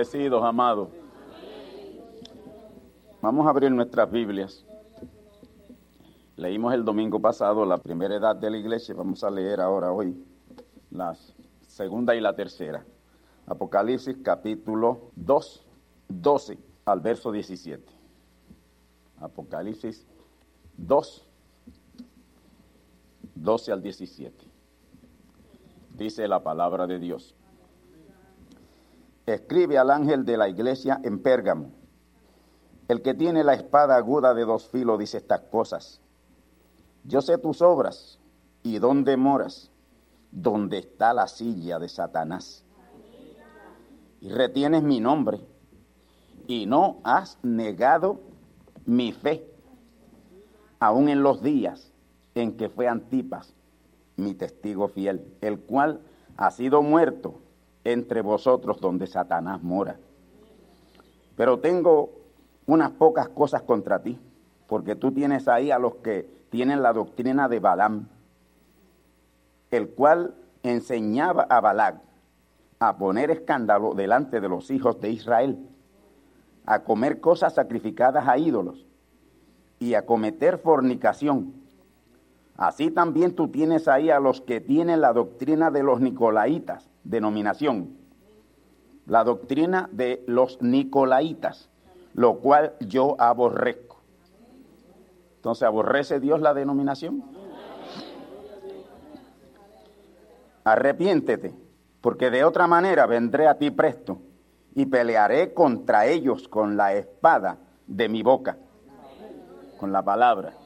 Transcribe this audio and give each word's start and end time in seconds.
Bendecidos, 0.00 0.42
amados. 0.42 0.88
Vamos 3.20 3.46
a 3.46 3.50
abrir 3.50 3.70
nuestras 3.70 4.10
Biblias. 4.10 4.64
Leímos 6.36 6.72
el 6.72 6.86
domingo 6.86 7.20
pasado 7.20 7.66
la 7.66 7.76
primera 7.76 8.16
edad 8.16 8.34
de 8.34 8.50
la 8.50 8.56
iglesia. 8.56 8.94
Vamos 8.94 9.22
a 9.24 9.30
leer 9.30 9.60
ahora 9.60 9.92
hoy 9.92 10.16
la 10.90 11.14
segunda 11.66 12.14
y 12.14 12.20
la 12.22 12.34
tercera. 12.34 12.82
Apocalipsis 13.46 14.16
capítulo 14.24 15.10
2, 15.16 15.66
12 16.08 16.58
al 16.86 17.00
verso 17.00 17.30
17. 17.30 17.84
Apocalipsis 19.20 20.06
2, 20.78 21.28
12 23.34 23.72
al 23.72 23.82
17. 23.82 24.46
Dice 25.98 26.26
la 26.26 26.42
palabra 26.42 26.86
de 26.86 26.98
Dios. 26.98 27.34
Escribe 29.26 29.78
al 29.78 29.90
ángel 29.90 30.24
de 30.24 30.36
la 30.36 30.48
iglesia 30.48 31.00
en 31.04 31.22
Pérgamo. 31.22 31.70
El 32.88 33.02
que 33.02 33.14
tiene 33.14 33.44
la 33.44 33.54
espada 33.54 33.96
aguda 33.96 34.34
de 34.34 34.44
dos 34.44 34.68
filos 34.68 34.98
dice 34.98 35.18
estas 35.18 35.42
cosas. 35.42 36.00
Yo 37.04 37.22
sé 37.22 37.38
tus 37.38 37.62
obras 37.62 38.18
y 38.62 38.78
dónde 38.78 39.16
moras, 39.16 39.70
donde 40.32 40.78
está 40.78 41.14
la 41.14 41.28
silla 41.28 41.78
de 41.78 41.88
Satanás. 41.88 42.64
Y 44.20 44.28
retienes 44.28 44.82
mi 44.82 45.00
nombre 45.00 45.40
y 46.46 46.66
no 46.66 46.98
has 47.04 47.38
negado 47.42 48.20
mi 48.84 49.12
fe, 49.12 49.48
aun 50.80 51.08
en 51.08 51.22
los 51.22 51.42
días 51.42 51.92
en 52.34 52.56
que 52.56 52.68
fue 52.68 52.88
Antipas, 52.88 53.54
mi 54.16 54.34
testigo 54.34 54.88
fiel, 54.88 55.24
el 55.40 55.60
cual 55.60 56.00
ha 56.36 56.50
sido 56.50 56.82
muerto 56.82 57.40
entre 57.84 58.22
vosotros 58.22 58.80
donde 58.80 59.06
Satanás 59.06 59.62
mora. 59.62 59.98
Pero 61.36 61.58
tengo 61.58 62.10
unas 62.66 62.90
pocas 62.90 63.28
cosas 63.28 63.62
contra 63.62 64.02
ti, 64.02 64.18
porque 64.66 64.94
tú 64.94 65.12
tienes 65.12 65.48
ahí 65.48 65.70
a 65.70 65.78
los 65.78 65.96
que 65.96 66.28
tienen 66.50 66.82
la 66.82 66.92
doctrina 66.92 67.48
de 67.48 67.60
Balaam, 67.60 68.08
el 69.70 69.88
cual 69.90 70.34
enseñaba 70.62 71.46
a 71.48 71.60
Balac 71.60 72.00
a 72.78 72.96
poner 72.96 73.30
escándalo 73.30 73.94
delante 73.94 74.40
de 74.40 74.48
los 74.48 74.70
hijos 74.70 75.00
de 75.00 75.10
Israel, 75.10 75.58
a 76.66 76.80
comer 76.80 77.20
cosas 77.20 77.54
sacrificadas 77.54 78.26
a 78.28 78.38
ídolos 78.38 78.86
y 79.78 79.94
a 79.94 80.06
cometer 80.06 80.58
fornicación. 80.58 81.54
Así 82.60 82.90
también 82.90 83.34
tú 83.34 83.48
tienes 83.48 83.88
ahí 83.88 84.10
a 84.10 84.20
los 84.20 84.42
que 84.42 84.60
tienen 84.60 85.00
la 85.00 85.14
doctrina 85.14 85.70
de 85.70 85.82
los 85.82 85.98
nicolaitas, 86.02 86.90
denominación, 87.04 87.96
la 89.06 89.24
doctrina 89.24 89.88
de 89.92 90.22
los 90.26 90.60
nicolaitas, 90.60 91.70
lo 92.12 92.40
cual 92.40 92.74
yo 92.80 93.16
aborrezco. 93.18 94.02
Entonces, 95.36 95.62
¿aborrece 95.62 96.20
Dios 96.20 96.42
la 96.42 96.52
denominación? 96.52 97.24
Arrepiéntete, 100.62 101.54
porque 102.02 102.28
de 102.28 102.44
otra 102.44 102.66
manera 102.66 103.06
vendré 103.06 103.48
a 103.48 103.56
ti 103.56 103.70
presto 103.70 104.20
y 104.74 104.84
pelearé 104.84 105.54
contra 105.54 106.04
ellos 106.04 106.46
con 106.46 106.76
la 106.76 106.92
espada 106.92 107.56
de 107.86 108.10
mi 108.10 108.22
boca, 108.22 108.58
con 109.78 109.92
la 109.92 110.02
palabra. 110.02 110.59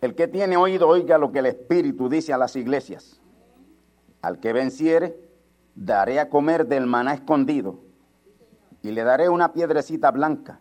El 0.00 0.14
que 0.14 0.28
tiene 0.28 0.56
oído 0.56 0.88
oiga 0.88 1.18
lo 1.18 1.30
que 1.30 1.40
el 1.40 1.46
Espíritu 1.46 2.08
dice 2.08 2.32
a 2.32 2.38
las 2.38 2.56
iglesias. 2.56 3.20
Al 4.22 4.40
que 4.40 4.52
venciere, 4.52 5.18
daré 5.74 6.20
a 6.20 6.30
comer 6.30 6.66
del 6.66 6.86
maná 6.86 7.14
escondido 7.14 7.80
y 8.82 8.92
le 8.92 9.04
daré 9.04 9.28
una 9.28 9.52
piedrecita 9.52 10.10
blanca 10.10 10.60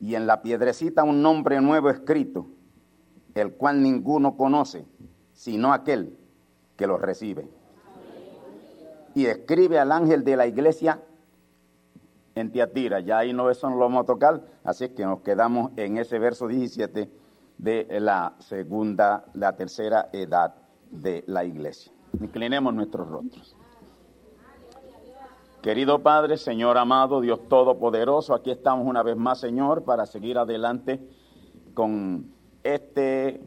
y 0.00 0.14
en 0.14 0.26
la 0.26 0.42
piedrecita 0.42 1.04
un 1.04 1.22
nombre 1.22 1.60
nuevo 1.60 1.88
escrito, 1.88 2.48
el 3.34 3.52
cual 3.52 3.82
ninguno 3.82 4.36
conoce, 4.36 4.86
sino 5.32 5.72
aquel 5.72 6.16
que 6.76 6.86
lo 6.86 6.98
recibe. 6.98 7.48
Y 9.14 9.26
escribe 9.26 9.78
al 9.78 9.92
ángel 9.92 10.24
de 10.24 10.36
la 10.36 10.46
iglesia 10.46 11.00
en 12.34 12.50
Tiatira, 12.50 13.00
ya 13.00 13.18
ahí 13.18 13.32
no 13.32 13.48
eso 13.50 13.70
no 13.70 13.76
lo 13.76 13.82
vamos 13.82 14.02
a 14.02 14.06
tocar, 14.06 14.42
así 14.62 14.90
que 14.90 15.06
nos 15.06 15.20
quedamos 15.20 15.70
en 15.76 15.96
ese 15.96 16.18
verso 16.18 16.48
17 16.48 17.08
de 17.58 17.86
la 18.00 18.34
segunda, 18.38 19.24
la 19.34 19.56
tercera 19.56 20.08
edad 20.12 20.54
de 20.90 21.24
la 21.26 21.44
iglesia. 21.44 21.92
Inclinemos 22.20 22.74
nuestros 22.74 23.08
rostros. 23.08 23.56
Querido 25.62 26.00
Padre, 26.00 26.36
Señor 26.36 26.78
amado, 26.78 27.20
Dios 27.20 27.48
Todopoderoso, 27.48 28.34
aquí 28.34 28.50
estamos 28.50 28.86
una 28.86 29.02
vez 29.02 29.16
más, 29.16 29.40
Señor, 29.40 29.82
para 29.82 30.06
seguir 30.06 30.38
adelante 30.38 31.00
con 31.74 32.32
este 32.62 33.40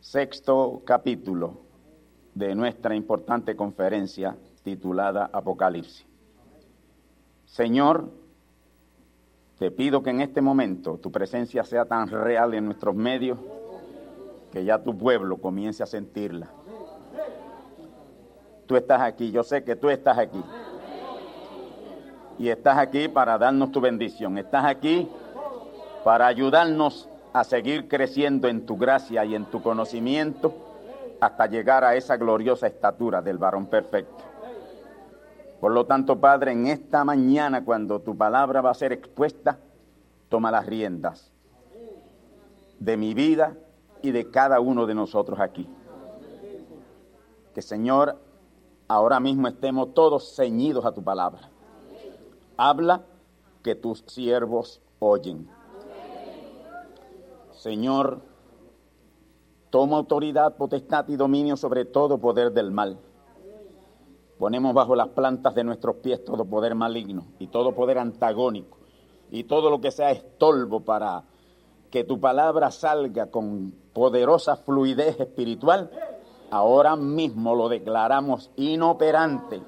sexto 0.00 0.82
capítulo 0.84 1.60
de 2.34 2.54
nuestra 2.54 2.96
importante 2.96 3.54
conferencia 3.54 4.36
titulada 4.64 5.30
Apocalipsis. 5.32 6.04
Señor, 7.44 8.10
te 9.58 9.70
pido 9.70 10.02
que 10.02 10.10
en 10.10 10.20
este 10.20 10.40
momento 10.40 10.98
tu 10.98 11.12
presencia 11.12 11.64
sea 11.64 11.84
tan 11.84 12.08
real 12.08 12.54
en 12.54 12.64
nuestros 12.66 12.94
medios 12.94 13.38
que 14.52 14.64
ya 14.64 14.82
tu 14.82 14.96
pueblo 14.96 15.38
comience 15.38 15.82
a 15.82 15.86
sentirla. 15.86 16.48
Tú 18.66 18.76
estás 18.76 19.00
aquí, 19.02 19.30
yo 19.30 19.42
sé 19.42 19.62
que 19.62 19.76
tú 19.76 19.90
estás 19.90 20.18
aquí. 20.18 20.42
Y 22.38 22.48
estás 22.48 22.78
aquí 22.78 23.08
para 23.08 23.38
darnos 23.38 23.70
tu 23.70 23.80
bendición. 23.80 24.38
Estás 24.38 24.64
aquí 24.64 25.08
para 26.02 26.26
ayudarnos 26.26 27.08
a 27.32 27.44
seguir 27.44 27.88
creciendo 27.88 28.48
en 28.48 28.66
tu 28.66 28.76
gracia 28.76 29.24
y 29.24 29.34
en 29.34 29.44
tu 29.46 29.62
conocimiento 29.62 30.54
hasta 31.20 31.46
llegar 31.46 31.84
a 31.84 31.94
esa 31.94 32.16
gloriosa 32.16 32.66
estatura 32.66 33.22
del 33.22 33.38
varón 33.38 33.66
perfecto. 33.66 34.23
Por 35.64 35.72
lo 35.72 35.86
tanto, 35.86 36.20
Padre, 36.20 36.52
en 36.52 36.66
esta 36.66 37.04
mañana, 37.04 37.64
cuando 37.64 37.98
tu 37.98 38.14
palabra 38.14 38.60
va 38.60 38.68
a 38.68 38.74
ser 38.74 38.92
expuesta, 38.92 39.58
toma 40.28 40.50
las 40.50 40.66
riendas 40.66 41.32
de 42.78 42.98
mi 42.98 43.14
vida 43.14 43.56
y 44.02 44.10
de 44.10 44.30
cada 44.30 44.60
uno 44.60 44.84
de 44.84 44.94
nosotros 44.94 45.40
aquí. 45.40 45.66
Que 47.54 47.62
Señor, 47.62 48.18
ahora 48.88 49.20
mismo 49.20 49.48
estemos 49.48 49.94
todos 49.94 50.36
ceñidos 50.36 50.84
a 50.84 50.92
tu 50.92 51.02
palabra. 51.02 51.48
Habla 52.58 53.00
que 53.62 53.74
tus 53.74 54.04
siervos 54.06 54.82
oyen. 54.98 55.48
Señor, 57.52 58.20
toma 59.70 59.96
autoridad, 59.96 60.58
potestad 60.58 61.08
y 61.08 61.16
dominio 61.16 61.56
sobre 61.56 61.86
todo 61.86 62.18
poder 62.18 62.52
del 62.52 62.70
mal. 62.70 62.98
Ponemos 64.38 64.74
bajo 64.74 64.96
las 64.96 65.08
plantas 65.08 65.54
de 65.54 65.64
nuestros 65.64 65.96
pies 65.96 66.24
todo 66.24 66.44
poder 66.44 66.74
maligno 66.74 67.26
y 67.38 67.46
todo 67.46 67.74
poder 67.74 67.98
antagónico 67.98 68.78
y 69.30 69.44
todo 69.44 69.70
lo 69.70 69.80
que 69.80 69.90
sea 69.90 70.10
estolvo 70.10 70.80
para 70.80 71.24
que 71.90 72.04
tu 72.04 72.18
palabra 72.18 72.70
salga 72.70 73.26
con 73.30 73.72
poderosa 73.92 74.56
fluidez 74.56 75.20
espiritual. 75.20 75.90
Ahora 76.50 76.96
mismo 76.96 77.54
lo 77.54 77.68
declaramos 77.68 78.50
inoperante. 78.56 79.62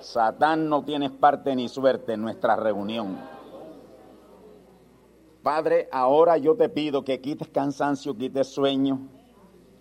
Satán 0.00 0.68
no 0.68 0.84
tienes 0.84 1.10
parte 1.10 1.54
ni 1.54 1.68
suerte 1.68 2.14
en 2.14 2.22
nuestra 2.22 2.56
reunión. 2.56 3.18
Padre, 5.42 5.88
ahora 5.92 6.36
yo 6.36 6.56
te 6.56 6.68
pido 6.68 7.04
que 7.04 7.20
quites 7.20 7.48
cansancio, 7.48 8.16
quites 8.16 8.48
sueño, 8.48 9.08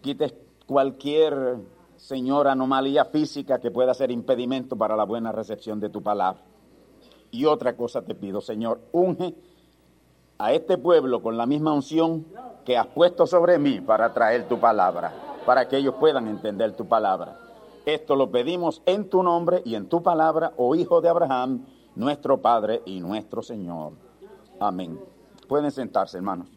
quites 0.02 0.34
cualquier, 0.66 1.58
Señor, 1.98 2.48
anomalía 2.48 3.06
física 3.06 3.60
que 3.60 3.72
pueda 3.72 3.94
ser 3.94 4.12
impedimento 4.12 4.76
para 4.78 4.96
la 4.96 5.04
buena 5.04 5.32
recepción 5.32 5.80
de 5.80 5.90
tu 5.90 6.02
palabra. 6.02 6.42
Y 7.32 7.46
otra 7.46 7.76
cosa 7.76 8.04
te 8.04 8.16
pido, 8.16 8.40
Señor, 8.40 8.80
unge 8.92 9.36
a 10.38 10.54
este 10.54 10.78
pueblo 10.78 11.22
con 11.22 11.38
la 11.38 11.46
misma 11.46 11.74
unción 11.74 12.26
que 12.64 12.78
has 12.78 12.88
puesto 12.88 13.26
sobre 13.26 13.58
mí 13.58 13.82
para 13.82 14.14
traer 14.14 14.48
tu 14.48 14.60
palabra, 14.60 15.14
para 15.46 15.68
que 15.68 15.78
ellos 15.78 15.96
puedan 16.00 16.28
entender 16.28 16.76
tu 16.76 16.88
palabra. 16.88 17.40
Esto 17.86 18.16
lo 18.16 18.32
pedimos 18.32 18.82
en 18.86 19.10
tu 19.10 19.24
nombre 19.24 19.62
y 19.66 19.76
en 19.76 19.88
tu 19.88 20.04
palabra, 20.04 20.54
oh 20.58 20.76
Hijo 20.76 21.02
de 21.02 21.10
Abraham, 21.10 21.66
nuestro 21.96 22.42
Padre 22.42 22.82
y 22.86 23.00
nuestro 23.00 23.42
Señor. 23.42 23.94
Amén. 24.60 25.00
Pueden 25.48 25.72
sentarse, 25.72 26.18
hermanos. 26.18 26.48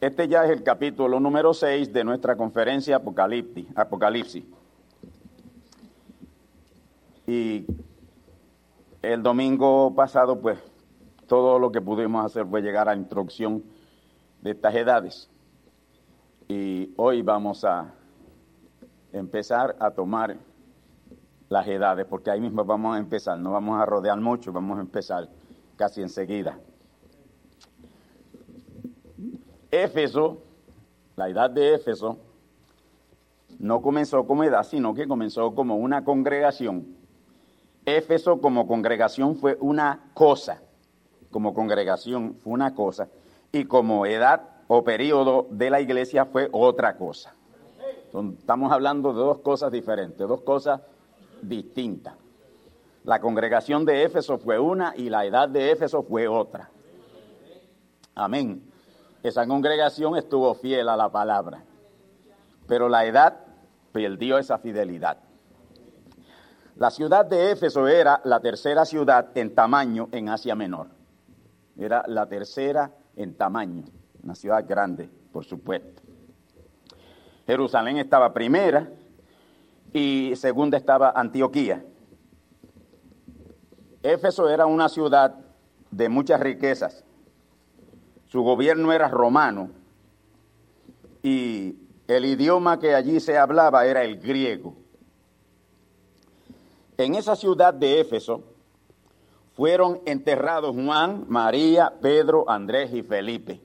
Este 0.00 0.28
ya 0.28 0.44
es 0.46 0.50
el 0.50 0.62
capítulo 0.62 1.20
número 1.20 1.52
6 1.52 1.92
de 1.92 2.04
nuestra 2.04 2.34
conferencia 2.34 2.96
Apocalipsis. 2.96 4.44
Y 7.26 7.66
el 9.02 9.22
domingo 9.22 9.94
pasado, 9.94 10.40
pues, 10.40 10.58
todo 11.26 11.58
lo 11.58 11.70
que 11.70 11.82
pudimos 11.82 12.24
hacer 12.24 12.46
fue 12.46 12.62
llegar 12.62 12.88
a 12.88 12.94
la 12.94 13.00
introducción 13.00 13.62
de 14.40 14.52
estas 14.52 14.74
edades. 14.74 15.28
Y 16.48 16.94
hoy 16.96 17.20
vamos 17.20 17.62
a 17.66 17.92
empezar 19.12 19.76
a 19.80 19.90
tomar 19.90 20.38
las 21.50 21.68
edades, 21.68 22.06
porque 22.06 22.30
ahí 22.30 22.40
mismo 22.40 22.64
vamos 22.64 22.96
a 22.96 22.98
empezar, 22.98 23.38
no 23.38 23.52
vamos 23.52 23.78
a 23.78 23.84
rodear 23.84 24.18
mucho, 24.18 24.50
vamos 24.50 24.78
a 24.78 24.80
empezar 24.80 25.28
casi 25.76 26.00
enseguida. 26.00 26.58
Éfeso, 29.70 30.38
la 31.16 31.28
edad 31.28 31.50
de 31.50 31.74
Éfeso, 31.74 32.18
no 33.58 33.82
comenzó 33.82 34.26
como 34.26 34.44
edad, 34.44 34.64
sino 34.64 34.94
que 34.94 35.06
comenzó 35.06 35.54
como 35.54 35.76
una 35.76 36.04
congregación. 36.04 36.96
Éfeso 37.84 38.40
como 38.40 38.66
congregación 38.66 39.36
fue 39.36 39.56
una 39.60 40.10
cosa, 40.14 40.62
como 41.30 41.54
congregación 41.54 42.34
fue 42.42 42.52
una 42.52 42.74
cosa, 42.74 43.08
y 43.52 43.64
como 43.64 44.06
edad 44.06 44.42
o 44.68 44.84
periodo 44.84 45.46
de 45.50 45.70
la 45.70 45.80
iglesia 45.80 46.26
fue 46.26 46.48
otra 46.52 46.96
cosa. 46.96 47.34
Estamos 48.38 48.72
hablando 48.72 49.12
de 49.12 49.20
dos 49.20 49.38
cosas 49.38 49.70
diferentes, 49.70 50.26
dos 50.26 50.40
cosas 50.42 50.80
distinta. 51.42 52.16
La 53.04 53.20
congregación 53.20 53.84
de 53.84 54.04
Éfeso 54.04 54.38
fue 54.38 54.58
una 54.58 54.94
y 54.96 55.08
la 55.08 55.24
edad 55.24 55.48
de 55.48 55.70
Éfeso 55.70 56.02
fue 56.02 56.28
otra. 56.28 56.70
Amén. 58.14 58.69
Esa 59.22 59.46
congregación 59.46 60.16
estuvo 60.16 60.54
fiel 60.54 60.88
a 60.88 60.96
la 60.96 61.10
palabra, 61.10 61.62
pero 62.66 62.88
la 62.88 63.04
edad 63.04 63.36
perdió 63.92 64.38
esa 64.38 64.58
fidelidad. 64.58 65.18
La 66.76 66.90
ciudad 66.90 67.26
de 67.26 67.50
Éfeso 67.50 67.86
era 67.86 68.22
la 68.24 68.40
tercera 68.40 68.86
ciudad 68.86 69.28
en 69.34 69.54
tamaño 69.54 70.08
en 70.12 70.30
Asia 70.30 70.54
Menor. 70.54 70.86
Era 71.76 72.02
la 72.06 72.26
tercera 72.26 72.92
en 73.16 73.34
tamaño, 73.34 73.84
una 74.22 74.34
ciudad 74.34 74.64
grande, 74.66 75.10
por 75.32 75.44
supuesto. 75.44 76.00
Jerusalén 77.46 77.98
estaba 77.98 78.32
primera 78.32 78.88
y 79.92 80.32
segunda 80.36 80.78
estaba 80.78 81.10
Antioquía. 81.10 81.84
Éfeso 84.02 84.48
era 84.48 84.64
una 84.64 84.88
ciudad 84.88 85.34
de 85.90 86.08
muchas 86.08 86.40
riquezas. 86.40 87.04
Su 88.30 88.42
gobierno 88.42 88.92
era 88.92 89.08
romano 89.08 89.70
y 91.20 91.74
el 92.06 92.24
idioma 92.24 92.78
que 92.78 92.94
allí 92.94 93.18
se 93.18 93.36
hablaba 93.36 93.86
era 93.86 94.04
el 94.04 94.20
griego. 94.20 94.76
En 96.96 97.16
esa 97.16 97.34
ciudad 97.34 97.74
de 97.74 98.00
Éfeso 98.00 98.44
fueron 99.54 100.00
enterrados 100.06 100.76
Juan, 100.76 101.24
María, 101.28 101.92
Pedro, 102.00 102.48
Andrés 102.48 102.94
y 102.94 103.02
Felipe. 103.02 103.60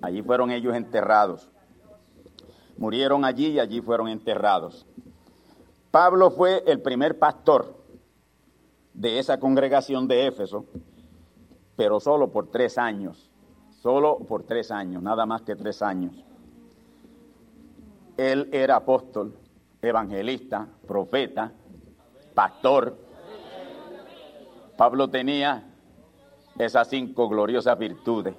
Allí 0.00 0.22
fueron 0.22 0.52
ellos 0.52 0.76
enterrados. 0.76 1.48
Murieron 2.76 3.24
allí 3.24 3.48
y 3.48 3.58
allí 3.58 3.80
fueron 3.80 4.06
enterrados. 4.06 4.86
Pablo 5.90 6.30
fue 6.30 6.62
el 6.64 6.80
primer 6.80 7.18
pastor 7.18 7.76
de 8.94 9.18
esa 9.18 9.40
congregación 9.40 10.06
de 10.06 10.28
Éfeso, 10.28 10.64
pero 11.74 11.98
solo 11.98 12.30
por 12.30 12.52
tres 12.52 12.78
años, 12.78 13.29
solo 13.82 14.18
por 14.18 14.44
tres 14.44 14.70
años, 14.70 15.02
nada 15.02 15.26
más 15.26 15.42
que 15.42 15.56
tres 15.56 15.82
años. 15.82 16.12
Él 18.16 18.48
era 18.52 18.76
apóstol, 18.76 19.34
evangelista, 19.80 20.68
profeta, 20.86 21.52
pastor. 22.34 22.96
Pablo 24.76 25.08
tenía 25.08 25.64
esas 26.58 26.88
cinco 26.88 27.28
gloriosas 27.28 27.78
virtudes. 27.78 28.34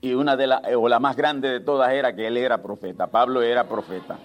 Y 0.00 0.14
una 0.14 0.36
de 0.36 0.46
las, 0.46 0.62
o 0.76 0.88
la 0.88 1.00
más 1.00 1.16
grande 1.16 1.48
de 1.48 1.60
todas 1.60 1.92
era 1.92 2.14
que 2.14 2.26
él 2.26 2.36
era 2.36 2.62
profeta. 2.62 3.08
Pablo 3.08 3.42
era 3.42 3.66
profeta. 3.66 4.18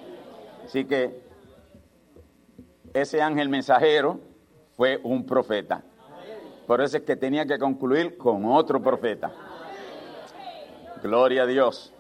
Así 0.66 0.86
que 0.86 1.24
ese 2.94 3.22
ángel 3.22 3.50
mensajero 3.50 4.20
fue 4.76 5.00
un 5.04 5.26
profeta. 5.26 5.84
Por 6.68 6.82
eso 6.82 6.98
es 6.98 7.04
que 7.04 7.16
tenía 7.16 7.46
que 7.46 7.60
concluir 7.60 8.18
con 8.18 8.46
otro 8.46 8.82
profeta. 8.82 9.32
Gloria 11.02 11.44
a 11.44 11.46
Dios. 11.46 11.94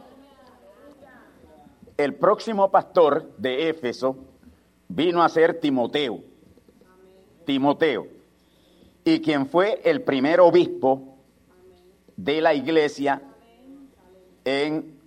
El 1.98 2.15
próximo 2.15 2.72
pastor 2.72 3.29
de 3.38 3.70
Éfeso 3.70 4.15
vino 4.88 5.22
a 5.22 5.29
ser 5.29 5.60
Timoteo. 5.60 6.22
Timoteo. 7.46 8.08
Y 9.03 9.20
quien 9.20 9.48
fue 9.48 9.82
el 9.84 10.01
primer 10.03 10.39
obispo 10.39 11.17
de 12.15 12.39
la 12.39 12.53
iglesia 12.53 13.22
en 14.46 14.98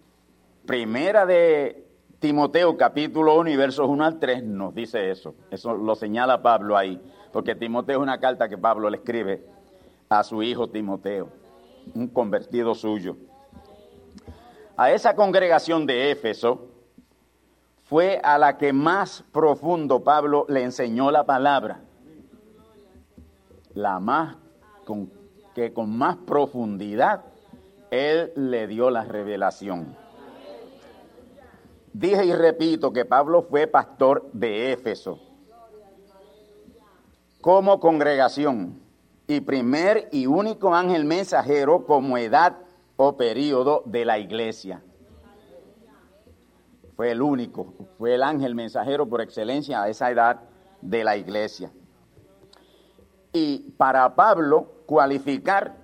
primera 0.66 1.24
de 1.24 1.85
Timoteo 2.26 2.76
capítulo 2.76 3.38
1 3.38 3.50
y 3.50 3.56
versos 3.56 3.88
1 3.88 4.04
al 4.04 4.18
3 4.18 4.42
nos 4.42 4.74
dice 4.74 5.12
eso. 5.12 5.36
Eso 5.48 5.74
lo 5.76 5.94
señala 5.94 6.42
Pablo 6.42 6.76
ahí, 6.76 7.00
porque 7.32 7.54
Timoteo 7.54 7.98
es 7.98 8.02
una 8.02 8.18
carta 8.18 8.48
que 8.48 8.58
Pablo 8.58 8.90
le 8.90 8.96
escribe 8.96 9.46
a 10.08 10.24
su 10.24 10.42
hijo 10.42 10.68
Timoteo, 10.68 11.28
un 11.94 12.08
convertido 12.08 12.74
suyo. 12.74 13.16
A 14.76 14.90
esa 14.90 15.14
congregación 15.14 15.86
de 15.86 16.10
Éfeso 16.10 16.66
fue 17.84 18.20
a 18.24 18.38
la 18.38 18.58
que 18.58 18.72
más 18.72 19.22
profundo 19.30 20.02
Pablo 20.02 20.46
le 20.48 20.64
enseñó 20.64 21.12
la 21.12 21.26
palabra. 21.26 21.78
La 23.72 24.00
más 24.00 24.36
con, 24.84 25.12
que 25.54 25.72
con 25.72 25.96
más 25.96 26.16
profundidad 26.16 27.22
él 27.92 28.32
le 28.34 28.66
dio 28.66 28.90
la 28.90 29.04
revelación. 29.04 30.05
Dije 31.98 32.26
y 32.26 32.32
repito 32.34 32.92
que 32.92 33.06
Pablo 33.06 33.40
fue 33.40 33.66
pastor 33.66 34.28
de 34.34 34.70
Éfeso. 34.70 35.18
Como 37.40 37.80
congregación, 37.80 38.78
y 39.26 39.40
primer 39.40 40.10
y 40.12 40.26
único 40.26 40.74
ángel 40.74 41.06
mensajero 41.06 41.86
como 41.86 42.18
edad 42.18 42.58
o 42.96 43.16
periodo 43.16 43.82
de 43.86 44.04
la 44.04 44.18
iglesia. 44.18 44.82
Fue 46.96 47.12
el 47.12 47.22
único, 47.22 47.72
fue 47.96 48.14
el 48.14 48.22
ángel 48.22 48.54
mensajero 48.54 49.08
por 49.08 49.22
excelencia 49.22 49.82
a 49.82 49.88
esa 49.88 50.10
edad 50.10 50.42
de 50.82 51.02
la 51.02 51.16
iglesia. 51.16 51.72
Y 53.32 53.70
para 53.78 54.14
Pablo 54.14 54.82
cualificar 54.84 55.76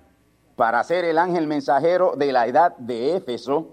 para 0.55 0.83
ser 0.83 1.05
el 1.05 1.17
ángel 1.17 1.47
mensajero 1.47 2.13
de 2.15 2.31
la 2.31 2.45
edad 2.45 2.77
de 2.77 3.15
Éfeso, 3.15 3.69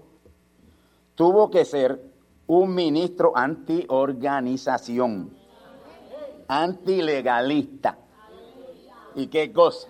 tuvo 1.13 1.51
que 1.51 1.65
ser 1.65 2.10
un 2.53 2.75
ministro 2.75 3.31
antiorganización, 3.33 5.31
antilegalista. 6.49 7.97
¿Y 9.15 9.27
qué 9.27 9.53
cosa? 9.53 9.87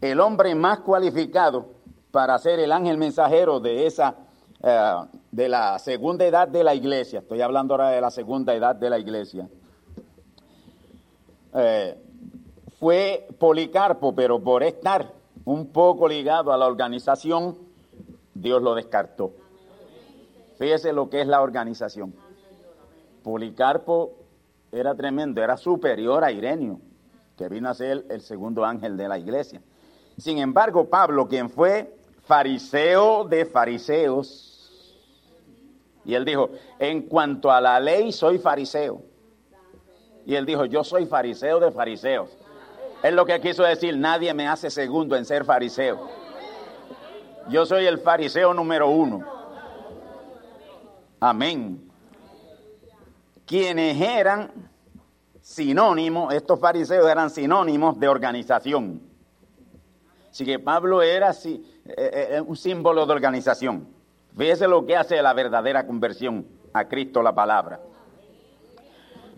El 0.00 0.18
hombre 0.18 0.54
más 0.54 0.80
cualificado 0.80 1.66
para 2.10 2.38
ser 2.38 2.58
el 2.60 2.72
ángel 2.72 2.96
mensajero 2.96 3.60
de 3.60 3.86
esa 3.86 4.14
eh, 4.62 4.94
de 5.30 5.46
la 5.50 5.78
segunda 5.78 6.24
edad 6.24 6.48
de 6.48 6.64
la 6.64 6.74
iglesia, 6.74 7.18
estoy 7.18 7.42
hablando 7.42 7.74
ahora 7.74 7.90
de 7.90 8.00
la 8.00 8.10
segunda 8.10 8.54
edad 8.54 8.74
de 8.74 8.88
la 8.88 8.98
iglesia, 8.98 9.46
eh, 11.52 12.02
fue 12.78 13.28
Policarpo, 13.38 14.14
pero 14.14 14.42
por 14.42 14.62
estar 14.62 15.12
un 15.44 15.66
poco 15.66 16.08
ligado 16.08 16.50
a 16.50 16.56
la 16.56 16.66
organización, 16.66 17.58
Dios 18.32 18.62
lo 18.62 18.74
descartó. 18.74 19.39
Fíjese 20.60 20.92
lo 20.92 21.08
que 21.08 21.22
es 21.22 21.26
la 21.26 21.40
organización. 21.40 22.14
Policarpo 23.24 24.12
era 24.70 24.94
tremendo, 24.94 25.42
era 25.42 25.56
superior 25.56 26.22
a 26.22 26.32
Irenio, 26.32 26.78
que 27.34 27.48
vino 27.48 27.70
a 27.70 27.74
ser 27.74 28.04
el 28.10 28.20
segundo 28.20 28.66
ángel 28.66 28.98
de 28.98 29.08
la 29.08 29.18
iglesia. 29.18 29.62
Sin 30.18 30.36
embargo, 30.36 30.90
Pablo, 30.90 31.26
quien 31.26 31.48
fue 31.48 31.96
fariseo 32.26 33.24
de 33.24 33.46
fariseos, 33.46 34.84
y 36.04 36.12
él 36.14 36.26
dijo, 36.26 36.50
en 36.78 37.04
cuanto 37.08 37.50
a 37.50 37.58
la 37.62 37.80
ley 37.80 38.12
soy 38.12 38.38
fariseo. 38.38 39.00
Y 40.26 40.34
él 40.34 40.44
dijo, 40.44 40.66
yo 40.66 40.84
soy 40.84 41.06
fariseo 41.06 41.58
de 41.58 41.70
fariseos. 41.70 42.36
Es 43.02 43.14
lo 43.14 43.24
que 43.24 43.40
quiso 43.40 43.62
decir, 43.62 43.96
nadie 43.96 44.34
me 44.34 44.46
hace 44.46 44.68
segundo 44.68 45.16
en 45.16 45.24
ser 45.24 45.46
fariseo. 45.46 46.06
Yo 47.48 47.64
soy 47.64 47.86
el 47.86 47.96
fariseo 47.96 48.52
número 48.52 48.90
uno. 48.90 49.39
Amén. 51.20 51.86
Quienes 53.44 54.00
eran 54.00 54.50
sinónimos, 55.42 56.32
estos 56.32 56.58
fariseos 56.58 57.06
eran 57.10 57.28
sinónimos 57.28 58.00
de 58.00 58.08
organización. 58.08 59.02
Así 60.30 60.46
que 60.46 60.58
Pablo 60.58 61.02
era 61.02 61.32
eh, 61.32 61.60
eh, 61.84 62.42
un 62.46 62.56
símbolo 62.56 63.04
de 63.04 63.12
organización. 63.12 63.88
Fíjese 64.34 64.66
lo 64.66 64.86
que 64.86 64.96
hace 64.96 65.20
la 65.20 65.34
verdadera 65.34 65.86
conversión 65.86 66.46
a 66.72 66.86
Cristo 66.86 67.22
la 67.22 67.34
palabra. 67.34 67.80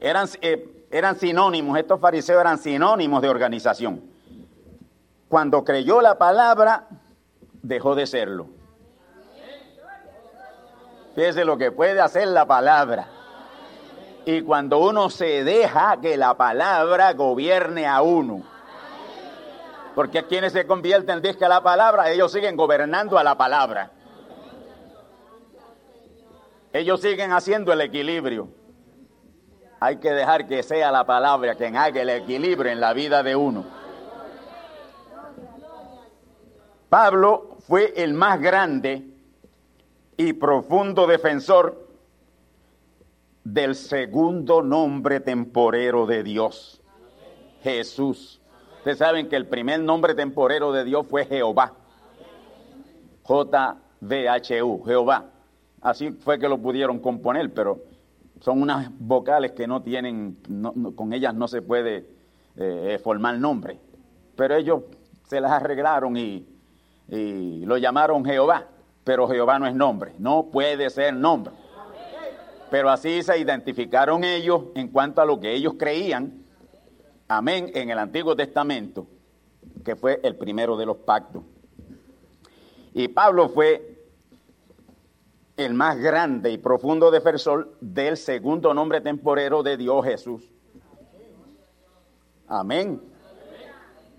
Eran, 0.00 0.28
eh, 0.40 0.86
eran 0.90 1.18
sinónimos, 1.18 1.78
estos 1.78 1.98
fariseos 1.98 2.40
eran 2.40 2.58
sinónimos 2.58 3.22
de 3.22 3.28
organización. 3.28 4.02
Cuando 5.28 5.64
creyó 5.64 6.00
la 6.00 6.18
palabra, 6.18 6.88
dejó 7.62 7.94
de 7.94 8.06
serlo. 8.06 8.61
Fíjese 11.14 11.44
lo 11.44 11.58
que 11.58 11.70
puede 11.70 12.00
hacer 12.00 12.28
la 12.28 12.46
palabra. 12.46 13.08
Y 14.24 14.42
cuando 14.42 14.78
uno 14.78 15.10
se 15.10 15.44
deja 15.44 16.00
que 16.00 16.16
la 16.16 16.34
palabra 16.34 17.12
gobierne 17.12 17.86
a 17.86 18.02
uno. 18.02 18.42
Porque 19.94 20.24
quienes 20.24 20.52
se 20.52 20.66
convierten 20.66 21.20
a 21.20 21.48
la 21.48 21.62
palabra, 21.62 22.10
ellos 22.10 22.32
siguen 22.32 22.56
gobernando 22.56 23.18
a 23.18 23.24
la 23.24 23.36
palabra. 23.36 23.90
Ellos 26.72 27.00
siguen 27.02 27.32
haciendo 27.32 27.72
el 27.72 27.82
equilibrio. 27.82 28.48
Hay 29.80 29.96
que 29.96 30.12
dejar 30.12 30.46
que 30.46 30.62
sea 30.62 30.90
la 30.90 31.04
palabra 31.04 31.56
quien 31.56 31.76
haga 31.76 32.00
el 32.00 32.08
equilibrio 32.08 32.70
en 32.70 32.80
la 32.80 32.94
vida 32.94 33.22
de 33.22 33.36
uno. 33.36 33.64
Pablo 36.88 37.56
fue 37.66 37.92
el 37.96 38.14
más 38.14 38.40
grande 38.40 39.11
y 40.28 40.32
profundo 40.32 41.08
defensor 41.08 41.88
del 43.42 43.74
segundo 43.74 44.62
nombre 44.62 45.18
temporero 45.18 46.06
de 46.06 46.22
Dios, 46.22 46.80
Jesús. 47.62 48.40
Ustedes 48.78 48.98
saben 48.98 49.28
que 49.28 49.34
el 49.34 49.48
primer 49.48 49.80
nombre 49.80 50.14
temporero 50.14 50.70
de 50.70 50.84
Dios 50.84 51.08
fue 51.08 51.24
Jehová. 51.26 51.72
J-V-H-U, 53.24 54.84
Jehová. 54.84 55.24
Así 55.80 56.12
fue 56.12 56.38
que 56.38 56.48
lo 56.48 56.58
pudieron 56.58 57.00
componer, 57.00 57.52
pero 57.52 57.80
son 58.40 58.62
unas 58.62 58.90
vocales 59.00 59.52
que 59.52 59.66
no 59.66 59.82
tienen, 59.82 60.36
con 60.94 61.12
ellas 61.12 61.34
no 61.34 61.48
se 61.48 61.62
puede 61.62 62.06
eh, 62.56 63.00
formar 63.02 63.38
nombre. 63.38 63.80
Pero 64.36 64.54
ellos 64.54 64.82
se 65.24 65.40
las 65.40 65.50
arreglaron 65.50 66.16
y, 66.16 66.46
y 67.08 67.64
lo 67.64 67.76
llamaron 67.76 68.24
Jehová, 68.24 68.68
pero 69.04 69.28
Jehová 69.28 69.58
no 69.58 69.66
es 69.66 69.74
nombre, 69.74 70.12
no 70.18 70.46
puede 70.52 70.88
ser 70.90 71.14
nombre. 71.14 71.52
Pero 72.70 72.88
así 72.88 73.22
se 73.22 73.38
identificaron 73.38 74.24
ellos 74.24 74.64
en 74.74 74.88
cuanto 74.88 75.20
a 75.20 75.26
lo 75.26 75.38
que 75.40 75.52
ellos 75.52 75.74
creían, 75.78 76.44
amén, 77.28 77.70
en 77.74 77.90
el 77.90 77.98
Antiguo 77.98 78.34
Testamento, 78.34 79.06
que 79.84 79.96
fue 79.96 80.20
el 80.22 80.36
primero 80.36 80.76
de 80.76 80.86
los 80.86 80.96
pactos. 80.98 81.42
Y 82.94 83.08
Pablo 83.08 83.48
fue 83.48 83.92
el 85.56 85.74
más 85.74 85.98
grande 85.98 86.50
y 86.50 86.58
profundo 86.58 87.10
defensor 87.10 87.76
del 87.80 88.16
segundo 88.16 88.72
nombre 88.72 89.00
temporero 89.00 89.62
de 89.62 89.76
Dios 89.76 90.04
Jesús. 90.04 90.50
Amén. 92.48 93.00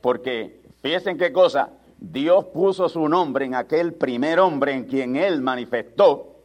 Porque 0.01 0.61
fíjense 0.81 1.15
qué 1.17 1.31
cosa, 1.31 1.69
Dios 2.03 2.47
puso 2.47 2.89
su 2.89 3.07
nombre 3.07 3.45
en 3.45 3.55
aquel 3.55 3.93
primer 3.93 4.37
hombre 4.41 4.73
en 4.73 4.83
quien 4.83 5.15
Él 5.15 5.41
manifestó 5.41 6.35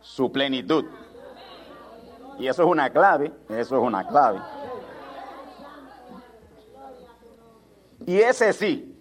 su 0.00 0.32
plenitud. 0.32 0.84
Y 2.40 2.48
eso 2.48 2.64
es 2.64 2.68
una 2.68 2.90
clave, 2.90 3.32
eso 3.48 3.76
es 3.76 3.82
una 3.82 4.08
clave. 4.08 4.40
Y 8.04 8.16
ese 8.16 8.52
sí, 8.52 9.00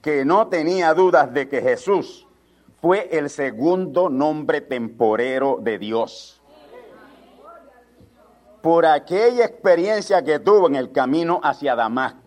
que 0.00 0.24
no 0.24 0.46
tenía 0.46 0.94
dudas 0.94 1.34
de 1.34 1.48
que 1.48 1.60
Jesús 1.60 2.28
fue 2.80 3.08
el 3.10 3.30
segundo 3.30 4.08
nombre 4.08 4.60
temporero 4.60 5.58
de 5.60 5.80
Dios. 5.80 6.40
Por 8.62 8.86
aquella 8.86 9.46
experiencia 9.46 10.22
que 10.22 10.38
tuvo 10.38 10.68
en 10.68 10.76
el 10.76 10.92
camino 10.92 11.40
hacia 11.42 11.74
Damasco. 11.74 12.23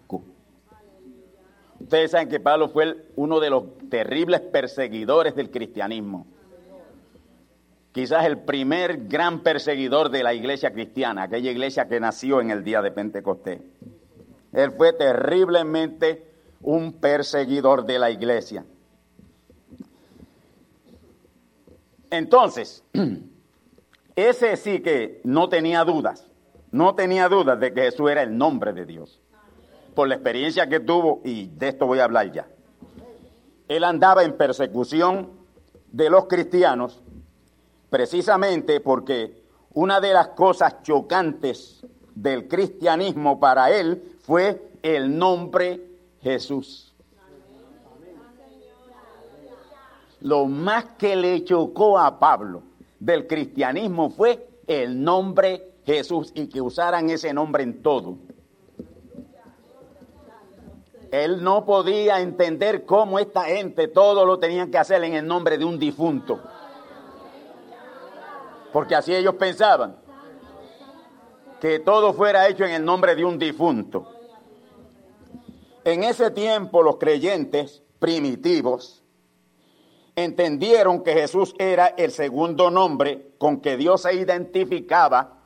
Ustedes 1.80 2.12
saben 2.12 2.30
que 2.30 2.40
Pablo 2.40 2.70
fue 2.70 3.06
uno 3.16 3.40
de 3.40 3.50
los 3.50 3.64
terribles 3.90 4.42
perseguidores 4.42 5.36
del 5.36 5.52
cristianismo. 5.52 6.26
Quizás 7.92 8.26
el 8.26 8.40
primer 8.40 9.08
gran 9.08 9.42
perseguidor 9.42 10.10
de 10.10 10.24
la 10.24 10.34
iglesia 10.34 10.72
cristiana, 10.72 11.24
aquella 11.24 11.52
iglesia 11.52 11.88
que 11.88 12.00
nació 12.00 12.42
en 12.42 12.52
el 12.52 12.64
día 12.64 12.82
de 12.82 12.92
Pentecostés. 12.92 13.62
Él 14.54 14.72
fue 14.72 14.94
terriblemente 14.94 16.28
un 16.62 16.94
perseguidor 16.94 17.86
de 17.86 18.00
la 18.00 18.12
iglesia. 18.12 18.66
Entonces, 22.10 22.84
ese 24.16 24.58
sí 24.58 24.82
que 24.82 25.22
no 25.24 25.50
tenía 25.50 25.84
dudas, 25.84 26.28
no 26.72 26.96
tenía 26.96 27.30
dudas 27.30 27.60
de 27.60 27.74
que 27.74 27.82
Jesús 27.82 28.10
era 28.10 28.24
el 28.24 28.38
nombre 28.38 28.74
de 28.74 28.86
Dios, 28.86 29.20
por 29.98 30.08
la 30.08 30.14
experiencia 30.14 30.70
que 30.70 30.80
tuvo, 30.80 31.22
y 31.26 31.48
de 31.48 31.70
esto 31.70 31.88
voy 31.88 31.98
a 31.98 32.04
hablar 32.04 32.32
ya. 32.32 32.48
Él 33.68 33.84
andaba 33.84 34.24
en 34.24 34.38
persecución 34.38 35.32
de 35.92 36.12
los 36.12 36.28
cristianos, 36.28 37.02
precisamente 37.90 38.80
porque 38.80 39.42
una 39.74 40.00
de 40.00 40.14
las 40.14 40.28
cosas 40.28 40.84
chocantes 40.84 41.84
del 42.14 42.48
cristianismo 42.48 43.40
para 43.40 43.72
él 43.72 44.20
fue 44.22 44.70
el 44.84 45.18
nombre 45.18 45.82
Jesús. 46.22 46.94
lo 50.22 50.46
más 50.46 50.86
que 50.98 51.16
le 51.16 51.44
chocó 51.44 51.98
a 51.98 52.20
Pablo 52.20 52.62
del 53.00 53.26
cristianismo 53.26 54.12
fue 54.12 54.48
el 54.68 55.04
nombre 55.04 55.74
Jesús 55.88 56.32
y 56.36 56.48
que 56.50 56.62
usaran 56.62 57.10
ese 57.10 57.34
nombre 57.34 57.64
en 57.64 57.82
todo. 57.82 58.18
Él 61.12 61.44
no 61.44 61.66
podía 61.66 62.20
entender 62.20 62.86
cómo 62.86 63.20
esta 63.20 63.44
gente 63.44 63.88
todo 63.88 64.26
lo 64.26 64.40
tenían 64.40 64.72
que 64.72 64.78
hacer 64.78 65.04
en 65.04 65.14
el 65.14 65.26
nombre 65.26 65.58
de 65.58 65.66
un 65.66 65.80
difunto. 65.80 66.40
Porque 68.74 68.96
así 68.96 69.16
ellos 69.16 69.36
pensaban. 69.36 69.98
Que 71.62 71.80
todo 71.80 72.14
fuera 72.14 72.48
hecho 72.48 72.66
en 72.66 72.72
el 72.72 72.86
nombre 72.86 73.16
de 73.16 73.26
un 73.26 73.40
difunto. 73.40 74.12
En 75.84 76.04
ese 76.04 76.32
tiempo 76.32 76.84
los 76.84 76.98
creyentes 76.98 77.82
primitivos 78.00 79.04
entendieron 80.16 81.04
que 81.04 81.14
Jesús 81.14 81.56
era 81.58 81.88
el 81.88 82.12
segundo 82.12 82.70
nombre 82.70 83.32
con 83.38 83.62
que 83.62 83.78
Dios 83.78 84.02
se 84.02 84.14
identificaba 84.14 85.38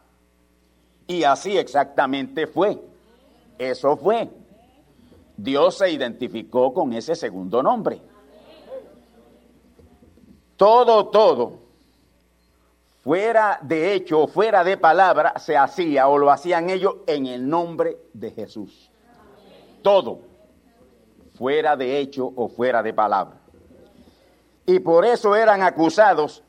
y 1.08 1.24
así 1.24 1.58
exactamente 1.58 2.48
fue. 2.48 2.82
Eso 3.58 3.98
fue. 3.98 4.41
Dios 5.44 5.78
se 5.78 5.92
identificó 5.92 6.74
con 6.74 6.94
ese 6.94 7.16
segundo 7.16 7.64
nombre. 7.64 8.02
Todo, 10.58 11.08
todo, 11.08 11.60
fuera 13.04 13.60
de 13.62 13.94
hecho 13.94 14.22
o 14.22 14.28
fuera 14.28 14.64
de 14.64 14.78
palabra, 14.78 15.40
se 15.40 15.58
hacía 15.58 16.08
o 16.08 16.18
lo 16.18 16.30
hacían 16.30 16.70
ellos 16.70 16.98
en 17.08 17.26
el 17.26 17.50
nombre 17.50 17.98
de 18.14 18.32
Jesús. 18.32 18.92
Todo, 19.82 20.20
fuera 21.34 21.76
de 21.76 22.00
hecho 22.00 22.32
o 22.36 22.48
fuera 22.48 22.84
de 22.84 22.94
palabra 22.94 23.42
y 24.66 24.80
por 24.80 25.06
eso 25.06 25.36
eran 25.36 25.62
acusados 25.64 26.44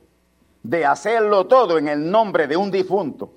de 0.62 0.84
hacerlo 0.84 1.46
todo 1.46 1.78
en 1.78 1.88
el 1.88 2.10
nombre 2.10 2.46
de 2.46 2.56
un 2.56 2.70
difunto. 2.70 3.32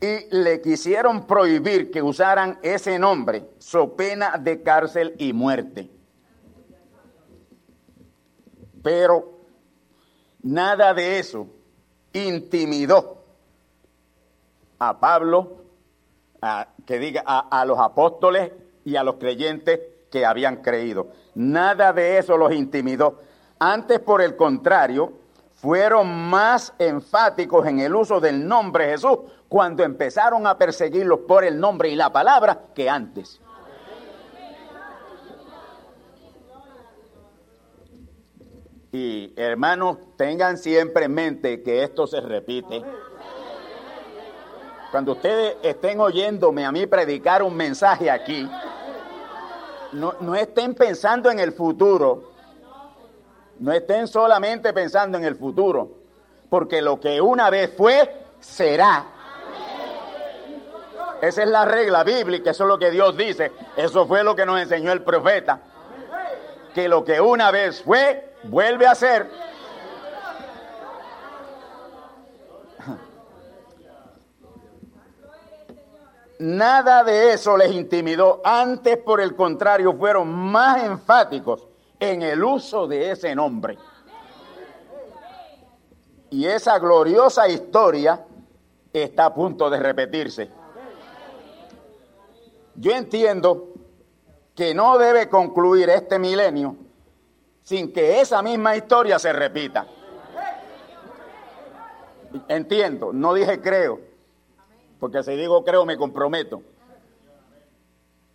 Y 0.00 0.26
le 0.30 0.60
quisieron 0.60 1.26
prohibir 1.26 1.90
que 1.90 2.02
usaran 2.02 2.58
ese 2.62 2.98
nombre, 2.98 3.48
so 3.58 3.96
pena 3.96 4.36
de 4.38 4.62
cárcel 4.62 5.14
y 5.18 5.32
muerte. 5.32 5.90
Pero 8.82 9.40
nada 10.42 10.92
de 10.92 11.18
eso 11.18 11.46
intimidó 12.12 13.24
a 14.78 15.00
Pablo, 15.00 15.64
a, 16.42 16.68
que 16.84 16.98
diga 16.98 17.22
a 17.26 17.64
los 17.64 17.78
apóstoles 17.78 18.52
y 18.84 18.96
a 18.96 19.02
los 19.02 19.16
creyentes 19.16 19.80
que 20.10 20.24
habían 20.24 20.56
creído. 20.56 21.08
Nada 21.34 21.92
de 21.92 22.18
eso 22.18 22.36
los 22.36 22.52
intimidó. 22.52 23.20
Antes, 23.58 24.00
por 24.00 24.22
el 24.22 24.36
contrario, 24.36 25.12
fueron 25.54 26.28
más 26.28 26.74
enfáticos 26.78 27.66
en 27.66 27.80
el 27.80 27.94
uso 27.94 28.20
del 28.20 28.46
nombre 28.46 28.90
Jesús 28.90 29.18
cuando 29.48 29.84
empezaron 29.84 30.46
a 30.46 30.58
perseguirlos 30.58 31.20
por 31.20 31.44
el 31.44 31.58
nombre 31.58 31.88
y 31.88 31.96
la 31.96 32.12
palabra 32.12 32.60
que 32.74 32.90
antes. 32.90 33.40
Y 38.92 39.34
hermanos, 39.36 39.98
tengan 40.16 40.56
siempre 40.56 41.04
en 41.04 41.14
mente 41.14 41.62
que 41.62 41.82
esto 41.82 42.06
se 42.06 42.20
repite. 42.20 42.82
Cuando 44.90 45.12
ustedes 45.12 45.56
estén 45.62 46.00
oyéndome 46.00 46.64
a 46.64 46.72
mí 46.72 46.86
predicar 46.86 47.42
un 47.42 47.54
mensaje 47.54 48.10
aquí, 48.10 48.48
no, 49.92 50.34
estén 50.34 50.74
pensando 50.74 51.30
en 51.30 51.38
el 51.38 51.52
futuro. 51.52 52.32
No 53.58 53.72
estén 53.72 54.06
solamente 54.06 54.72
pensando 54.72 55.18
en 55.18 55.24
el 55.24 55.36
futuro. 55.36 55.90
Porque 56.48 56.80
lo 56.80 57.00
que 57.00 57.20
una 57.20 57.50
vez 57.50 57.74
fue, 57.76 58.24
será. 58.40 59.15
Esa 61.20 61.42
es 61.42 61.48
la 61.48 61.64
regla 61.64 62.04
bíblica, 62.04 62.50
eso 62.50 62.64
es 62.64 62.68
lo 62.68 62.78
que 62.78 62.90
Dios 62.90 63.16
dice. 63.16 63.52
Eso 63.76 64.06
fue 64.06 64.22
lo 64.22 64.36
que 64.36 64.44
nos 64.44 64.60
enseñó 64.60 64.92
el 64.92 65.02
profeta. 65.02 65.60
Que 66.74 66.88
lo 66.88 67.04
que 67.04 67.20
una 67.20 67.50
vez 67.50 67.82
fue, 67.82 68.34
vuelve 68.44 68.86
a 68.86 68.94
ser. 68.94 69.30
Nada 76.38 77.02
de 77.02 77.32
eso 77.32 77.56
les 77.56 77.72
intimidó. 77.72 78.42
Antes, 78.44 78.98
por 78.98 79.20
el 79.22 79.34
contrario, 79.34 79.94
fueron 79.94 80.28
más 80.28 80.84
enfáticos 80.84 81.66
en 81.98 82.20
el 82.20 82.44
uso 82.44 82.86
de 82.86 83.10
ese 83.12 83.34
nombre. 83.34 83.78
Y 86.28 86.44
esa 86.44 86.78
gloriosa 86.78 87.48
historia 87.48 88.22
está 88.92 89.26
a 89.26 89.34
punto 89.34 89.70
de 89.70 89.80
repetirse. 89.80 90.50
Yo 92.78 92.92
entiendo 92.92 93.68
que 94.54 94.74
no 94.74 94.98
debe 94.98 95.28
concluir 95.28 95.90
este 95.90 96.18
milenio 96.18 96.76
sin 97.62 97.92
que 97.92 98.20
esa 98.20 98.42
misma 98.42 98.76
historia 98.76 99.18
se 99.18 99.32
repita. 99.32 99.86
Entiendo, 102.48 103.12
no 103.12 103.34
dije 103.34 103.60
creo 103.60 104.16
porque 104.98 105.22
si 105.22 105.36
digo 105.36 105.64
creo 105.64 105.84
me 105.84 105.96
comprometo. 105.96 106.62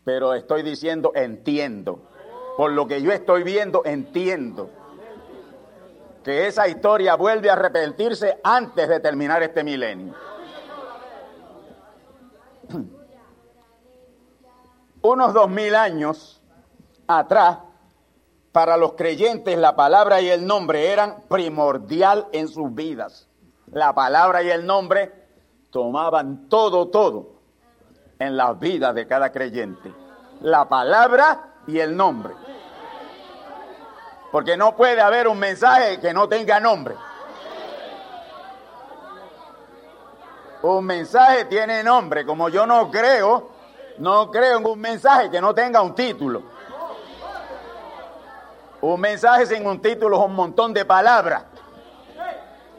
Pero 0.03 0.33
estoy 0.33 0.63
diciendo 0.63 1.11
entiendo. 1.15 1.99
Por 2.57 2.71
lo 2.71 2.87
que 2.87 3.01
yo 3.01 3.11
estoy 3.11 3.43
viendo, 3.43 3.83
entiendo. 3.85 4.69
Que 6.23 6.47
esa 6.47 6.67
historia 6.67 7.15
vuelve 7.15 7.49
a 7.49 7.55
repetirse 7.55 8.39
antes 8.43 8.87
de 8.87 8.99
terminar 8.99 9.41
este 9.41 9.63
milenio. 9.63 10.13
Unos 15.03 15.33
dos 15.33 15.49
mil 15.49 15.73
años 15.75 16.41
atrás, 17.07 17.59
para 18.51 18.77
los 18.77 18.93
creyentes 18.93 19.57
la 19.57 19.75
palabra 19.75 20.21
y 20.21 20.29
el 20.29 20.45
nombre 20.45 20.91
eran 20.91 21.23
primordial 21.27 22.27
en 22.33 22.47
sus 22.47 22.73
vidas. 22.75 23.27
La 23.71 23.93
palabra 23.93 24.43
y 24.43 24.49
el 24.49 24.65
nombre 24.65 25.11
tomaban 25.71 26.49
todo, 26.49 26.89
todo 26.89 27.31
en 28.19 28.35
la 28.35 28.53
vida 28.53 28.93
de 28.93 29.07
cada 29.07 29.31
creyente. 29.31 29.93
La 30.41 30.67
palabra 30.67 31.53
y 31.65 31.79
el 31.79 31.95
nombre. 31.95 32.33
Porque 34.31 34.57
no 34.57 34.75
puede 34.75 35.01
haber 35.01 35.27
un 35.27 35.39
mensaje 35.39 35.99
que 35.99 36.13
no 36.13 36.27
tenga 36.27 36.59
nombre. 36.59 36.95
Un 40.61 40.85
mensaje 40.85 41.45
tiene 41.45 41.83
nombre, 41.83 42.25
como 42.25 42.49
yo 42.49 42.67
no 42.67 42.91
creo, 42.91 43.50
no 43.97 44.31
creo 44.31 44.57
en 44.57 44.65
un 44.65 44.79
mensaje 44.79 45.29
que 45.29 45.41
no 45.41 45.53
tenga 45.53 45.81
un 45.81 45.93
título. 45.95 46.43
Un 48.81 48.99
mensaje 48.99 49.45
sin 49.45 49.65
un 49.67 49.79
título 49.79 50.19
es 50.19 50.25
un 50.25 50.33
montón 50.33 50.73
de 50.73 50.83
palabras, 50.85 51.43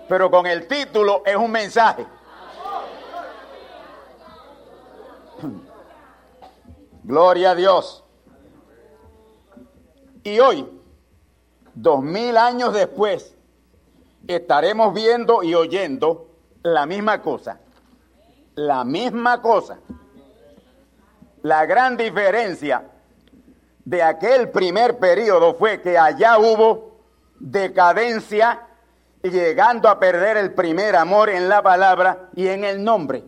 pero 0.08 0.30
con 0.30 0.46
el 0.46 0.66
título 0.66 1.22
es 1.24 1.36
un 1.36 1.50
mensaje. 1.50 2.04
Gloria 7.04 7.52
a 7.52 7.54
Dios. 7.54 8.02
Y 10.24 10.38
hoy, 10.40 10.68
dos 11.74 12.02
mil 12.02 12.36
años 12.36 12.72
después, 12.72 13.36
estaremos 14.26 14.94
viendo 14.94 15.42
y 15.42 15.54
oyendo 15.54 16.28
la 16.62 16.86
misma 16.86 17.22
cosa. 17.22 17.60
La 18.54 18.84
misma 18.84 19.40
cosa. 19.40 19.78
La 21.42 21.66
gran 21.66 21.96
diferencia 21.96 22.84
de 23.84 24.02
aquel 24.02 24.50
primer 24.50 24.98
periodo 24.98 25.54
fue 25.54 25.80
que 25.80 25.98
allá 25.98 26.38
hubo 26.38 27.00
decadencia 27.38 28.66
llegando 29.22 29.88
a 29.88 29.98
perder 29.98 30.36
el 30.36 30.54
primer 30.54 30.96
amor 30.96 31.30
en 31.30 31.48
la 31.48 31.62
palabra 31.62 32.28
y 32.34 32.46
en 32.48 32.64
el 32.64 32.82
nombre. 32.82 33.24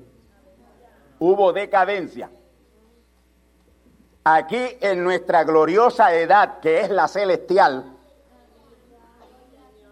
Hubo 1.18 1.52
decadencia. 1.52 2.30
Aquí 4.24 4.78
en 4.80 5.04
nuestra 5.04 5.44
gloriosa 5.44 6.14
edad, 6.14 6.60
que 6.60 6.80
es 6.80 6.90
la 6.90 7.08
celestial, 7.08 7.94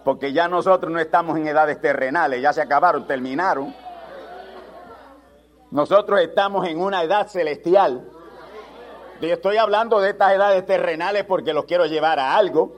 porque 0.05 0.33
ya 0.33 0.49
nosotros 0.49 0.91
no 0.91 0.99
estamos 0.99 1.37
en 1.39 1.47
edades 1.47 1.81
terrenales, 1.81 2.41
ya 2.41 2.53
se 2.53 2.63
acabaron, 2.63 3.07
terminaron. 3.07 3.75
Nosotros 5.73 6.21
estamos 6.21 6.69
en 6.69 6.79
una 6.79 7.03
edad 7.03 7.29
celestial. 7.29 8.07
Y 9.23 9.31
estoy 9.31 9.57
hablando 9.57 10.01
de 10.01 10.11
estas 10.11 10.35
edades 10.35 10.67
terrenales 10.67 11.25
porque 11.25 11.55
los 11.55 11.65
quiero 11.65 11.87
llevar 11.87 12.19
a 12.19 12.37
algo. 12.37 12.77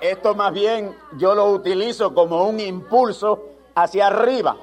Esto 0.00 0.34
más 0.34 0.52
bien 0.52 0.96
yo 1.18 1.34
lo 1.34 1.46
utilizo 1.50 2.14
como 2.14 2.44
un 2.44 2.58
impulso 2.58 3.44
hacia 3.74 4.06
arriba. 4.06 4.56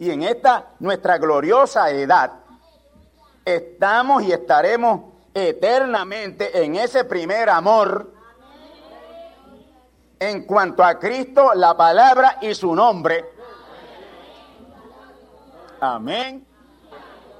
y 0.00 0.10
en 0.10 0.22
esta 0.22 0.74
nuestra 0.78 1.18
gloriosa 1.18 1.90
edad, 1.90 2.32
estamos 3.44 4.22
y 4.22 4.32
estaremos 4.32 5.12
eternamente 5.34 6.62
en 6.62 6.76
ese 6.76 7.04
primer 7.04 7.48
amor 7.48 8.17
en 10.20 10.44
cuanto 10.44 10.82
a 10.82 10.98
Cristo, 10.98 11.52
la 11.54 11.76
palabra 11.76 12.38
y 12.40 12.54
su 12.54 12.74
nombre. 12.74 13.24
Amén. 15.80 16.46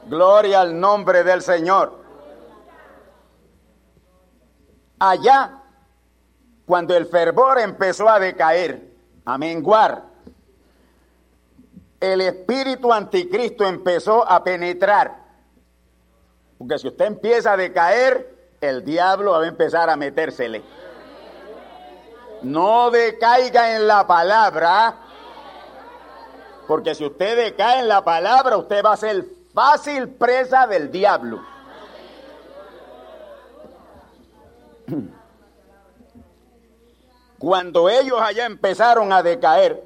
Gloria 0.07 0.61
al 0.61 0.79
nombre 0.79 1.25
del 1.25 1.43
Señor. 1.43 1.99
Allá, 4.99 5.63
cuando 6.67 6.97
el 6.97 7.07
fervor 7.07 7.59
empezó 7.59 8.09
a 8.09 8.19
decaer, 8.19 8.89
a 9.25 9.39
menguar, 9.39 10.05
el 12.01 12.21
espíritu 12.21 12.93
anticristo 12.93 13.67
empezó 13.67 14.29
a 14.29 14.43
penetrar. 14.43 15.19
Porque 16.57 16.79
si 16.79 16.89
usted 16.89 17.07
empieza 17.07 17.53
a 17.53 17.57
decaer, 17.57 18.37
el 18.61 18.85
diablo 18.85 19.33
va 19.33 19.43
a 19.43 19.49
empezar 19.49 19.91
a 19.91 19.97
metérsele. 19.97 20.63
No 22.43 22.91
decaiga 22.91 23.77
en 23.77 23.87
la 23.87 24.07
palabra, 24.07 24.97
porque 26.67 26.95
si 26.95 27.05
usted 27.05 27.37
decae 27.37 27.81
en 27.81 27.89
la 27.89 28.05
palabra, 28.05 28.57
usted 28.57 28.85
va 28.85 28.93
a 28.93 28.97
ser 28.97 29.25
fácil 29.53 30.09
presa 30.09 30.67
del 30.67 30.91
diablo. 30.91 31.41
Cuando 37.39 37.89
ellos 37.89 38.21
allá 38.21 38.47
empezaron 38.47 39.13
a 39.13 39.23
decaer, 39.23 39.85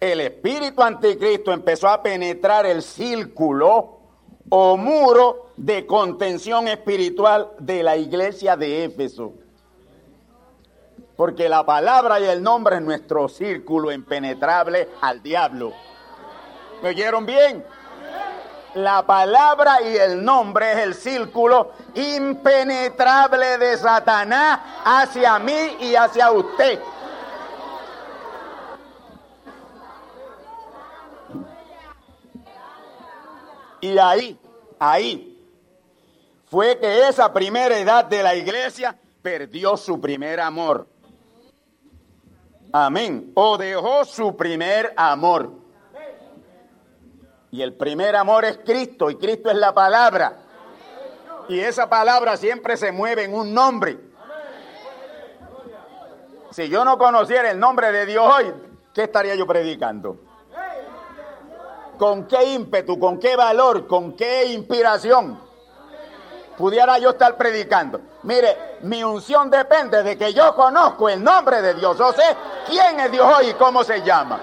el 0.00 0.20
espíritu 0.20 0.82
anticristo 0.82 1.52
empezó 1.52 1.88
a 1.88 2.02
penetrar 2.02 2.66
el 2.66 2.82
círculo 2.82 4.00
o 4.48 4.76
muro 4.76 5.52
de 5.56 5.86
contención 5.86 6.68
espiritual 6.68 7.52
de 7.58 7.82
la 7.82 7.96
iglesia 7.96 8.56
de 8.56 8.84
Éfeso. 8.84 9.34
Porque 11.22 11.48
la 11.48 11.64
palabra 11.64 12.18
y 12.18 12.24
el 12.24 12.42
nombre 12.42 12.74
es 12.74 12.82
nuestro 12.82 13.28
círculo 13.28 13.92
impenetrable 13.92 14.88
al 15.02 15.22
diablo. 15.22 15.72
¿Me 16.82 16.88
oyeron 16.88 17.24
bien? 17.24 17.64
La 18.74 19.06
palabra 19.06 19.80
y 19.82 19.96
el 19.96 20.24
nombre 20.24 20.72
es 20.72 20.78
el 20.78 20.94
círculo 20.96 21.74
impenetrable 21.94 23.56
de 23.56 23.76
Satanás 23.76 24.58
hacia 24.84 25.38
mí 25.38 25.76
y 25.78 25.94
hacia 25.94 26.32
usted. 26.32 26.80
Y 33.80 33.96
ahí, 33.96 34.36
ahí, 34.80 35.40
fue 36.50 36.80
que 36.80 37.06
esa 37.06 37.32
primera 37.32 37.78
edad 37.78 38.06
de 38.06 38.24
la 38.24 38.34
iglesia 38.34 38.98
perdió 39.22 39.76
su 39.76 40.00
primer 40.00 40.40
amor. 40.40 40.90
Amén. 42.72 43.32
O 43.34 43.58
dejó 43.58 44.04
su 44.04 44.34
primer 44.36 44.94
amor. 44.96 45.52
Y 47.50 47.60
el 47.60 47.74
primer 47.74 48.16
amor 48.16 48.46
es 48.46 48.58
Cristo 48.64 49.10
y 49.10 49.16
Cristo 49.16 49.50
es 49.50 49.56
la 49.56 49.74
palabra. 49.74 50.38
Y 51.48 51.60
esa 51.60 51.88
palabra 51.88 52.38
siempre 52.38 52.78
se 52.78 52.92
mueve 52.92 53.24
en 53.24 53.34
un 53.34 53.52
nombre. 53.52 53.98
Si 56.50 56.68
yo 56.68 56.84
no 56.84 56.96
conociera 56.96 57.50
el 57.50 57.58
nombre 57.58 57.92
de 57.92 58.06
Dios 58.06 58.26
hoy, 58.26 58.52
¿qué 58.94 59.02
estaría 59.02 59.34
yo 59.34 59.46
predicando? 59.46 60.18
¿Con 61.98 62.26
qué 62.26 62.54
ímpetu, 62.54 62.98
con 62.98 63.18
qué 63.18 63.36
valor, 63.36 63.86
con 63.86 64.16
qué 64.16 64.46
inspiración 64.46 65.38
pudiera 66.56 66.98
yo 66.98 67.10
estar 67.10 67.36
predicando? 67.36 68.00
Mire, 68.24 68.78
mi 68.82 69.02
unción 69.02 69.50
depende 69.50 70.02
de 70.02 70.16
que 70.16 70.32
yo 70.32 70.54
conozco 70.54 71.08
el 71.08 71.22
nombre 71.22 71.60
de 71.60 71.74
Dios. 71.74 71.98
Yo 71.98 72.12
sé 72.12 72.22
quién 72.66 73.00
es 73.00 73.10
Dios 73.10 73.26
hoy 73.36 73.48
y 73.48 73.54
cómo 73.54 73.82
se 73.82 74.02
llama. 74.02 74.40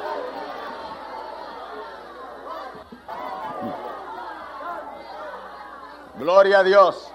Gloria 6.17 6.59
a 6.59 6.63
Dios. 6.63 7.09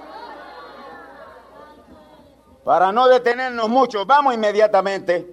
Para 2.65 2.91
no 2.91 3.07
detenernos 3.09 3.69
mucho, 3.69 4.07
vamos 4.07 4.33
inmediatamente 4.33 5.27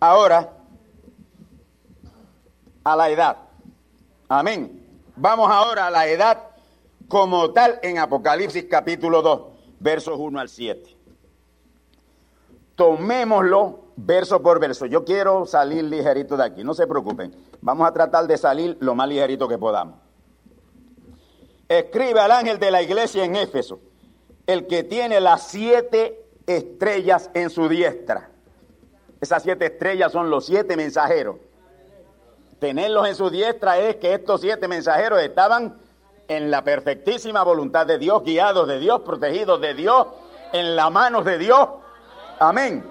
ahora 0.00 0.50
a 2.82 2.96
la 2.96 3.10
edad. 3.10 3.36
Amén. 4.28 4.80
Vamos 5.16 5.50
ahora 5.50 5.88
a 5.88 5.90
la 5.90 6.06
edad 6.06 6.38
como 7.08 7.52
tal 7.52 7.78
en 7.82 7.98
Apocalipsis 7.98 8.64
capítulo 8.68 9.20
2, 9.20 9.42
versos 9.84 10.18
1 10.18 10.40
al 10.40 10.48
7. 10.48 10.96
Tomémoslo 12.74 13.84
verso 13.96 14.42
por 14.42 14.58
verso. 14.58 14.86
Yo 14.86 15.04
quiero 15.04 15.44
salir 15.44 15.84
ligerito 15.84 16.38
de 16.38 16.44
aquí, 16.44 16.64
no 16.64 16.72
se 16.72 16.86
preocupen. 16.86 17.36
Vamos 17.60 17.86
a 17.86 17.92
tratar 17.92 18.26
de 18.26 18.38
salir 18.38 18.78
lo 18.80 18.94
más 18.94 19.06
ligerito 19.08 19.46
que 19.46 19.58
podamos. 19.58 19.96
Escribe 21.68 22.18
al 22.18 22.32
ángel 22.32 22.58
de 22.58 22.70
la 22.70 22.82
iglesia 22.82 23.24
en 23.24 23.36
Éfeso, 23.36 23.78
el 24.46 24.66
que 24.66 24.84
tiene 24.84 25.20
las 25.20 25.48
siete 25.48 26.24
estrellas 26.46 27.30
en 27.34 27.50
su 27.50 27.68
diestra. 27.68 28.30
Esas 29.20 29.42
siete 29.42 29.66
estrellas 29.66 30.12
son 30.12 30.30
los 30.30 30.46
siete 30.46 30.76
mensajeros. 30.78 31.36
Tenerlos 32.58 33.06
en 33.06 33.14
su 33.14 33.28
diestra 33.28 33.78
es 33.78 33.96
que 33.96 34.14
estos 34.14 34.40
siete 34.40 34.66
mensajeros 34.66 35.20
estaban 35.20 35.76
en 36.28 36.50
la 36.50 36.64
perfectísima 36.64 37.42
voluntad 37.42 37.86
de 37.86 37.98
Dios, 37.98 38.22
guiados 38.24 38.68
de 38.68 38.78
Dios, 38.78 39.00
protegidos 39.00 39.60
de 39.60 39.74
Dios, 39.74 40.06
en 40.52 40.76
la 40.76 40.90
manos 40.90 41.24
de 41.24 41.38
Dios. 41.38 41.68
Amén. 42.38 42.84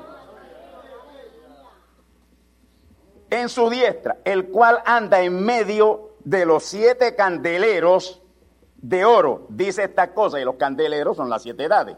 En 3.29 3.49
su 3.49 3.69
diestra, 3.69 4.17
el 4.23 4.49
cual 4.49 4.81
anda 4.85 5.21
en 5.21 5.43
medio 5.43 6.11
de 6.23 6.45
los 6.45 6.63
siete 6.63 7.15
candeleros 7.15 8.21
de 8.77 9.05
oro. 9.05 9.45
Dice 9.49 9.85
esta 9.85 10.13
cosa, 10.13 10.39
y 10.39 10.45
los 10.45 10.55
candeleros 10.55 11.17
son 11.17 11.29
las 11.29 11.41
siete 11.41 11.63
edades. 11.63 11.97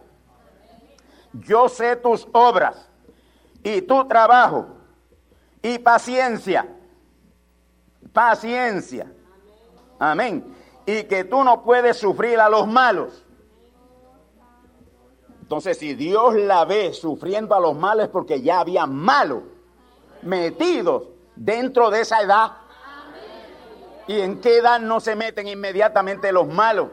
Yo 1.33 1.67
sé 1.67 1.97
tus 1.97 2.27
obras 2.31 2.89
y 3.63 3.81
tu 3.81 4.07
trabajo 4.07 4.67
y 5.61 5.79
paciencia. 5.79 6.67
Paciencia. 8.13 9.11
Amén. 9.99 10.55
Y 10.85 11.03
que 11.03 11.23
tú 11.23 11.43
no 11.43 11.63
puedes 11.63 11.97
sufrir 11.97 12.39
a 12.39 12.49
los 12.49 12.67
malos. 12.67 13.25
Entonces, 15.41 15.77
si 15.77 15.93
Dios 15.93 16.35
la 16.35 16.65
ve 16.65 16.93
sufriendo 16.93 17.53
a 17.53 17.59
los 17.59 17.75
malos 17.75 18.05
es 18.05 18.09
porque 18.09 18.41
ya 18.41 18.61
había 18.61 18.85
malos 18.85 19.43
metidos 20.23 21.03
dentro 21.35 21.91
de 21.91 22.01
esa 22.01 22.21
edad. 22.21 22.51
¿Y 24.07 24.21
en 24.21 24.41
qué 24.41 24.57
edad 24.57 24.79
no 24.79 24.99
se 24.99 25.15
meten 25.15 25.47
inmediatamente 25.47 26.31
los 26.31 26.47
malos? 26.47 26.89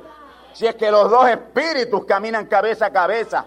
Si 0.52 0.66
es 0.66 0.74
que 0.74 0.90
los 0.90 1.10
dos 1.10 1.28
espíritus 1.28 2.04
caminan 2.04 2.46
cabeza 2.46 2.86
a 2.86 2.92
cabeza. 2.92 3.46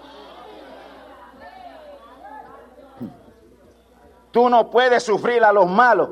Tú 4.32 4.50
no 4.50 4.70
puedes 4.70 5.04
sufrir 5.04 5.44
a 5.44 5.54
los 5.54 5.70
malos. 5.70 6.10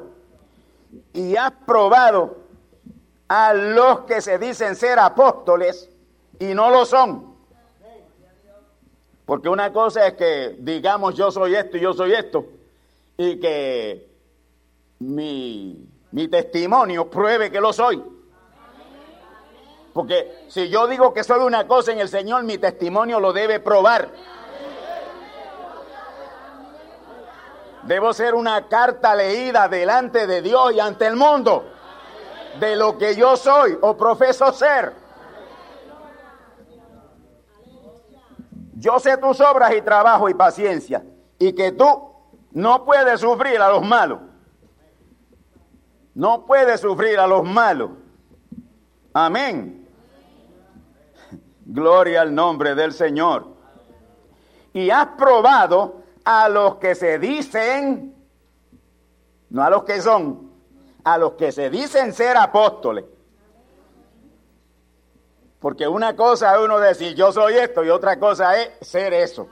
Y 1.14 1.36
has 1.36 1.52
probado 1.66 2.43
a 3.36 3.52
los 3.52 4.02
que 4.02 4.22
se 4.22 4.38
dicen 4.38 4.76
ser 4.76 5.00
apóstoles 5.00 5.90
y 6.38 6.54
no 6.54 6.70
lo 6.70 6.86
son. 6.86 7.36
Porque 9.26 9.50
una 9.50 9.74
cosa 9.74 10.06
es 10.06 10.14
que 10.14 10.56
digamos 10.60 11.16
yo 11.16 11.32
soy 11.32 11.56
esto 11.56 11.78
y 11.78 11.80
yo 11.80 11.94
soy 11.94 12.14
esto. 12.14 12.46
Y 13.18 13.40
que 13.40 14.08
mi, 15.00 15.84
mi 16.12 16.28
testimonio 16.28 17.10
pruebe 17.10 17.50
que 17.50 17.60
lo 17.60 17.74
soy. 17.74 18.04
Porque 19.94 20.46
si 20.48 20.70
yo 20.70 20.86
digo 20.86 21.12
que 21.12 21.24
soy 21.24 21.40
una 21.40 21.66
cosa 21.66 21.92
en 21.92 22.02
el 22.02 22.10
Señor, 22.10 22.44
mi 22.44 22.60
testimonio 22.60 23.20
lo 23.20 23.34
debe 23.34 23.60
probar. 23.60 24.12
Debo 27.82 28.14
ser 28.14 28.36
una 28.36 28.68
carta 28.68 29.16
leída 29.16 29.68
delante 29.68 30.28
de 30.28 30.44
Dios 30.44 30.74
y 30.74 30.80
ante 30.80 31.08
el 31.08 31.16
mundo 31.16 31.73
de 32.60 32.76
lo 32.76 32.98
que 32.98 33.16
yo 33.16 33.36
soy 33.36 33.78
o 33.82 33.96
profeso 33.96 34.52
ser. 34.52 34.94
Yo 38.76 39.00
sé 39.00 39.18
tus 39.18 39.40
obras 39.40 39.74
y 39.76 39.82
trabajo 39.82 40.30
y 40.30 40.34
paciencia 40.34 41.04
y 41.40 41.54
que 41.54 41.72
tú 41.72 41.86
no 42.52 42.84
puedes 42.84 43.22
sufrir 43.22 43.62
a 43.62 43.70
los 43.70 43.82
malos. 43.82 44.20
No 46.14 46.46
puedes 46.46 46.82
sufrir 46.82 47.18
a 47.18 47.26
los 47.26 47.44
malos. 47.44 47.92
Amén. 49.14 49.88
Gloria 51.66 52.22
al 52.22 52.36
nombre 52.36 52.76
del 52.76 52.94
Señor. 52.94 53.48
Y 54.74 54.90
has 54.90 55.08
probado 55.18 56.02
a 56.26 56.50
los 56.50 56.76
que 56.76 56.96
se 56.96 57.20
dicen, 57.20 58.16
no 59.50 59.64
a 59.64 59.70
los 59.70 59.84
que 59.84 60.02
son, 60.02 60.43
a 61.04 61.18
los 61.18 61.34
que 61.34 61.52
se 61.52 61.70
dicen 61.70 62.14
ser 62.14 62.38
apóstoles. 62.38 63.06
Porque 65.60 65.88
una 65.88 66.16
cosa 66.16 66.60
uno 66.60 66.80
decir 66.80 67.16
yo 67.16 67.32
soy 67.32 67.56
esto 67.56 67.84
y 67.84 67.90
otra 67.90 68.20
cosa 68.20 68.62
es 68.62 68.72
ser 68.82 69.14
eso. 69.14 69.48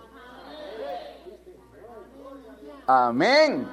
Amén. 2.86 3.70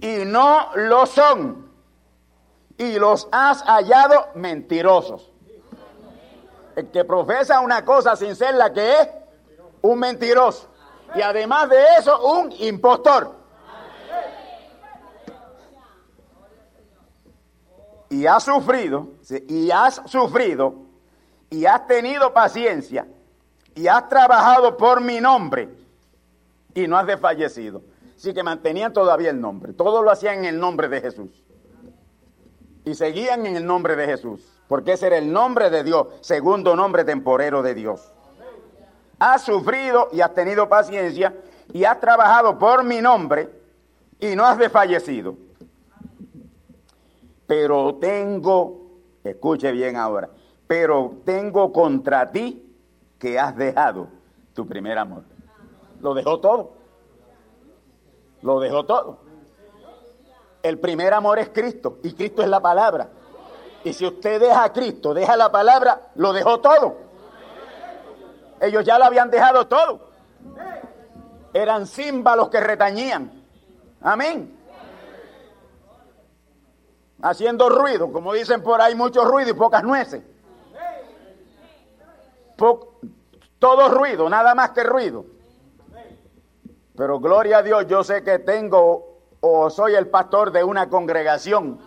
Y 0.00 0.24
no 0.26 0.68
lo 0.74 1.06
son. 1.06 1.70
Y 2.76 2.98
los 2.98 3.28
has 3.30 3.62
hallado 3.62 4.28
mentirosos. 4.34 5.30
El 6.74 6.90
que 6.90 7.04
profesa 7.04 7.60
una 7.60 7.84
cosa 7.84 8.16
sin 8.16 8.34
ser 8.34 8.54
la 8.54 8.72
que 8.72 8.92
es, 9.00 9.08
un 9.82 9.98
mentiroso. 9.98 10.68
Y 11.14 11.22
además 11.22 11.68
de 11.68 11.82
eso, 11.98 12.20
un 12.26 12.52
impostor. 12.58 13.41
Y 18.12 18.26
has 18.26 18.42
sufrido, 18.42 19.08
y 19.48 19.70
has 19.70 20.02
sufrido, 20.04 20.74
y 21.48 21.64
has 21.64 21.86
tenido 21.86 22.34
paciencia, 22.34 23.06
y 23.74 23.86
has 23.86 24.06
trabajado 24.10 24.76
por 24.76 25.00
mi 25.00 25.18
nombre, 25.18 25.70
y 26.74 26.86
no 26.86 26.98
has 26.98 27.06
desfallecido. 27.06 27.80
Así 28.14 28.34
que 28.34 28.42
mantenían 28.42 28.92
todavía 28.92 29.30
el 29.30 29.40
nombre. 29.40 29.72
Todo 29.72 30.02
lo 30.02 30.10
hacían 30.10 30.40
en 30.40 30.44
el 30.44 30.60
nombre 30.60 30.90
de 30.90 31.00
Jesús. 31.00 31.42
Y 32.84 32.94
seguían 32.94 33.46
en 33.46 33.56
el 33.56 33.64
nombre 33.64 33.96
de 33.96 34.06
Jesús. 34.06 34.46
Porque 34.68 34.92
ese 34.92 35.06
era 35.06 35.16
el 35.16 35.32
nombre 35.32 35.70
de 35.70 35.82
Dios, 35.82 36.08
segundo 36.20 36.76
nombre 36.76 37.04
temporero 37.04 37.62
de 37.62 37.74
Dios. 37.74 38.12
Has 39.18 39.42
sufrido 39.42 40.10
y 40.12 40.20
has 40.20 40.34
tenido 40.34 40.68
paciencia 40.68 41.34
y 41.72 41.84
has 41.84 41.98
trabajado 41.98 42.58
por 42.58 42.84
mi 42.84 43.00
nombre 43.00 43.48
y 44.20 44.36
no 44.36 44.44
has 44.44 44.58
desfallecido. 44.58 45.34
Pero 47.52 47.96
tengo, 47.96 48.80
escuche 49.22 49.72
bien 49.72 49.98
ahora, 49.98 50.30
pero 50.66 51.16
tengo 51.22 51.70
contra 51.70 52.32
ti 52.32 52.74
que 53.18 53.38
has 53.38 53.54
dejado 53.54 54.08
tu 54.54 54.66
primer 54.66 54.96
amor. 54.96 55.24
Lo 56.00 56.14
dejó 56.14 56.40
todo. 56.40 56.70
Lo 58.40 58.58
dejó 58.58 58.86
todo. 58.86 59.18
El 60.62 60.78
primer 60.78 61.12
amor 61.12 61.40
es 61.40 61.50
Cristo 61.50 61.98
y 62.02 62.14
Cristo 62.14 62.40
es 62.40 62.48
la 62.48 62.60
palabra. 62.60 63.10
Y 63.84 63.92
si 63.92 64.06
usted 64.06 64.40
deja 64.40 64.64
a 64.64 64.72
Cristo, 64.72 65.12
deja 65.12 65.36
la 65.36 65.52
palabra, 65.52 66.08
lo 66.14 66.32
dejó 66.32 66.58
todo. 66.58 66.96
Ellos 68.62 68.82
ya 68.82 68.98
lo 68.98 69.04
habían 69.04 69.30
dejado 69.30 69.66
todo. 69.66 70.08
Eran 71.52 71.86
címbalos 71.86 72.48
que 72.48 72.60
retañían. 72.60 73.30
Amén. 74.00 74.61
Haciendo 77.22 77.68
ruido, 77.68 78.12
como 78.12 78.32
dicen 78.32 78.62
por 78.62 78.80
ahí, 78.80 78.94
mucho 78.94 79.24
ruido 79.24 79.50
y 79.50 79.54
pocas 79.54 79.82
nueces. 79.84 80.22
todo 83.58 83.88
ruido, 83.88 84.28
nada 84.28 84.54
más 84.54 84.70
que 84.70 84.82
ruido. 84.82 85.24
Pero 86.96 87.20
gloria 87.20 87.58
a 87.58 87.62
Dios, 87.62 87.86
yo 87.86 88.04
sé 88.04 88.22
que 88.22 88.38
tengo 88.40 89.12
o 89.40 89.70
soy 89.70 89.94
el 89.94 90.08
pastor 90.08 90.52
de 90.52 90.62
una 90.62 90.88
congregación 90.88 91.80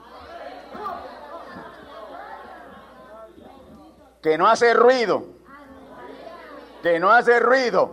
que 4.21 4.37
no 4.37 4.47
hace 4.47 4.73
ruido, 4.73 5.23
que 6.81 6.99
no 6.99 7.11
hace 7.11 7.39
ruido, 7.39 7.91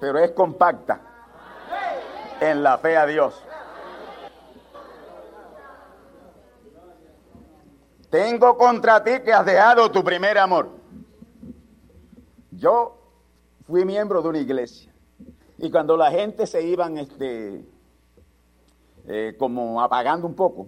pero 0.00 0.18
es 0.20 0.30
compacta 0.30 1.00
en 2.40 2.62
la 2.62 2.78
fe 2.78 2.96
a 2.96 3.06
Dios. 3.06 3.42
Tengo 8.12 8.58
contra 8.58 9.02
ti 9.02 9.20
que 9.24 9.32
has 9.32 9.46
dejado 9.46 9.90
tu 9.90 10.04
primer 10.04 10.36
amor. 10.36 10.68
Yo 12.50 12.94
fui 13.66 13.86
miembro 13.86 14.20
de 14.20 14.28
una 14.28 14.38
iglesia 14.38 14.92
y 15.56 15.70
cuando 15.70 15.96
la 15.96 16.10
gente 16.10 16.46
se 16.46 16.62
iban 16.62 16.98
este, 16.98 17.64
eh, 19.06 19.34
como 19.38 19.80
apagando 19.80 20.26
un 20.26 20.34
poco, 20.34 20.66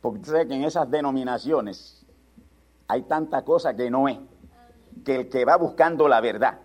porque 0.00 0.24
sé 0.26 0.46
que 0.46 0.54
en 0.54 0.62
esas 0.62 0.88
denominaciones 0.88 2.06
hay 2.86 3.02
tanta 3.02 3.44
cosa 3.44 3.74
que 3.74 3.90
no 3.90 4.06
es, 4.06 4.18
que 5.04 5.16
el 5.16 5.28
que 5.28 5.44
va 5.44 5.56
buscando 5.56 6.06
la 6.06 6.20
verdad. 6.20 6.60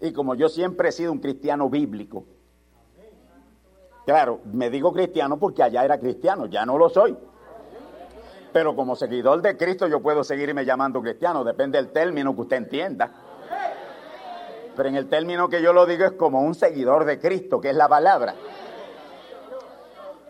Y 0.00 0.12
como 0.12 0.36
yo 0.36 0.48
siempre 0.48 0.90
he 0.90 0.92
sido 0.92 1.10
un 1.10 1.18
cristiano 1.18 1.68
bíblico, 1.68 2.24
claro, 4.04 4.42
me 4.44 4.70
digo 4.70 4.92
cristiano 4.92 5.40
porque 5.40 5.64
allá 5.64 5.84
era 5.84 5.98
cristiano, 5.98 6.46
ya 6.46 6.64
no 6.64 6.78
lo 6.78 6.88
soy. 6.88 7.18
Pero 8.56 8.74
como 8.74 8.96
seguidor 8.96 9.42
de 9.42 9.54
Cristo 9.54 9.86
yo 9.86 10.00
puedo 10.00 10.24
seguirme 10.24 10.64
llamando 10.64 11.02
cristiano, 11.02 11.44
depende 11.44 11.76
del 11.76 11.92
término 11.92 12.34
que 12.34 12.40
usted 12.40 12.56
entienda. 12.56 13.12
Pero 14.74 14.88
en 14.88 14.96
el 14.96 15.10
término 15.10 15.50
que 15.50 15.60
yo 15.60 15.74
lo 15.74 15.84
digo 15.84 16.06
es 16.06 16.12
como 16.12 16.40
un 16.40 16.54
seguidor 16.54 17.04
de 17.04 17.20
Cristo, 17.20 17.60
que 17.60 17.68
es 17.68 17.76
la 17.76 17.86
palabra. 17.86 18.34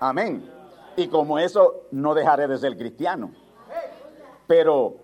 Amén. 0.01 0.51
Y 0.97 1.07
como 1.07 1.39
eso 1.39 1.83
no 1.93 2.15
dejaré 2.15 2.49
de 2.49 2.59
ser 2.59 2.77
cristiano. 2.77 3.31
Pero 4.49 4.97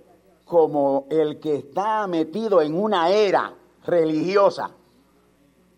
como 0.45 1.07
el 1.09 1.39
que 1.39 1.55
está 1.55 2.09
metido 2.09 2.61
en 2.61 2.75
una 2.75 3.09
era 3.09 3.55
religiosa, 3.87 4.73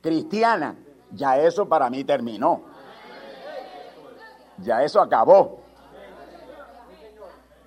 cristiana, 0.00 0.76
ya 1.10 1.38
eso 1.38 1.68
para 1.68 1.90
mí 1.90 2.04
terminó. 2.04 2.62
Ya 4.62 4.82
eso 4.82 4.98
acabó. 4.98 5.63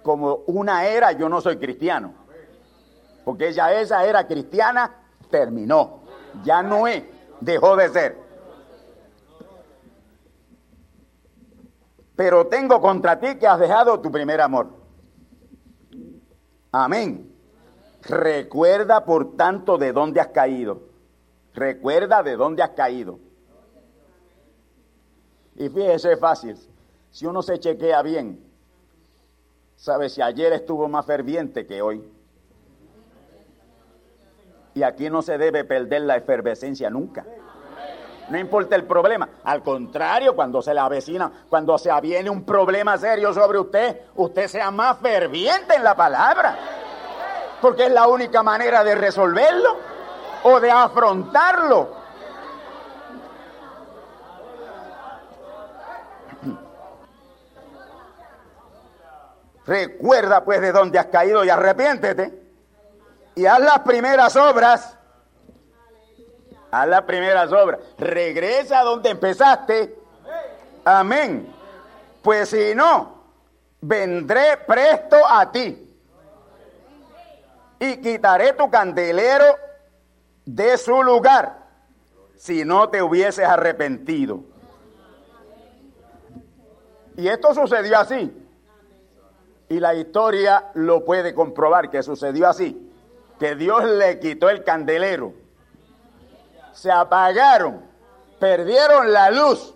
Como 0.07 0.35
una 0.45 0.87
era 0.87 1.11
yo 1.11 1.27
no 1.27 1.41
soy 1.41 1.57
cristiano. 1.57 2.13
Porque 3.25 3.51
ya 3.51 3.73
esa 3.73 4.05
era 4.05 4.25
cristiana 4.25 5.03
terminó. 5.29 5.99
Ya 6.45 6.63
no 6.63 6.87
es, 6.87 7.03
dejó 7.41 7.75
de 7.75 7.89
ser. 7.89 8.17
Pero 12.15 12.47
tengo 12.47 12.79
contra 12.79 13.19
ti 13.19 13.35
que 13.35 13.45
has 13.45 13.59
dejado 13.59 13.99
tu 13.99 14.09
primer 14.09 14.39
amor. 14.39 14.69
Amén. 16.71 17.29
Recuerda, 18.03 19.03
por 19.03 19.35
tanto, 19.35 19.77
de 19.77 19.91
dónde 19.91 20.21
has 20.21 20.27
caído. 20.27 20.83
Recuerda 21.53 22.23
de 22.23 22.37
dónde 22.37 22.63
has 22.63 22.69
caído. 22.69 23.19
Y 25.55 25.67
fíjese, 25.67 26.13
es 26.13 26.19
fácil. 26.21 26.57
Si 27.11 27.25
uno 27.25 27.41
se 27.41 27.59
chequea 27.59 28.01
bien, 28.03 28.46
sabe 29.77 30.09
si 30.09 30.21
ayer 30.21 30.51
estuvo 30.51 30.89
más 30.89 31.05
ferviente 31.05 31.65
que 31.65 31.81
hoy. 31.81 32.03
Y 34.73 34.83
aquí 34.83 35.09
no 35.09 35.21
se 35.21 35.37
debe 35.37 35.63
perder 35.63 36.01
la 36.01 36.17
efervescencia 36.17 36.89
nunca. 36.89 37.25
No 38.29 38.37
importa 38.37 38.75
el 38.75 38.83
problema. 38.83 39.29
Al 39.45 39.63
contrario, 39.63 40.35
cuando 40.35 40.61
se 40.61 40.73
le 40.73 40.81
avecina, 40.81 41.31
cuando 41.49 41.77
se 41.77 41.89
aviene 41.89 42.29
un 42.29 42.43
problema 42.43 42.97
serio 42.97 43.33
sobre 43.33 43.59
usted, 43.59 44.01
usted 44.15 44.47
sea 44.47 44.69
más 44.69 44.97
ferviente 44.97 45.75
en 45.75 45.83
la 45.83 45.95
palabra. 45.95 46.57
Porque 47.61 47.85
es 47.85 47.91
la 47.91 48.07
única 48.07 48.43
manera 48.43 48.83
de 48.83 48.95
resolverlo 48.95 49.77
o 50.43 50.59
de 50.59 50.69
afrontarlo. 50.69 51.96
Recuerda 59.67 60.45
pues 60.45 60.61
de 60.61 60.71
dónde 60.71 60.97
has 60.97 61.07
caído 61.07 61.43
y 61.43 61.49
arrepiéntete 61.49 62.47
y 63.35 63.45
haz 63.45 63.59
las 63.59 63.79
primeras 63.79 64.35
obras. 64.37 64.97
Haz 66.71 66.87
las 66.87 67.01
primeras 67.03 67.51
obras. 67.51 67.81
Regresa 67.97 68.79
a 68.79 68.83
donde 68.83 69.09
empezaste. 69.09 69.95
Amén. 70.85 71.53
Pues 72.23 72.49
si 72.49 72.73
no, 72.73 73.25
vendré 73.81 74.57
presto 74.65 75.17
a 75.27 75.51
ti. 75.51 75.83
Y 77.79 77.97
quitaré 77.97 78.53
tu 78.53 78.71
candelero 78.71 79.55
de 80.45 80.77
su 80.77 81.03
lugar 81.03 81.57
si 82.37 82.63
no 82.63 82.89
te 82.89 83.01
hubieses 83.01 83.45
arrepentido. 83.45 84.45
Y 87.17 87.27
esto 87.27 87.53
sucedió 87.53 87.99
así. 87.99 88.46
Y 89.69 89.79
la 89.79 89.93
historia 89.95 90.71
lo 90.75 91.03
puede 91.03 91.33
comprobar 91.33 91.89
que 91.89 92.01
sucedió 92.03 92.47
así 92.47 92.87
que 93.39 93.55
Dios 93.55 93.83
le 93.83 94.19
quitó 94.19 94.49
el 94.49 94.63
candelero. 94.63 95.33
Se 96.73 96.91
apagaron, 96.91 97.81
perdieron 98.39 99.11
la 99.11 99.31
luz. 99.31 99.75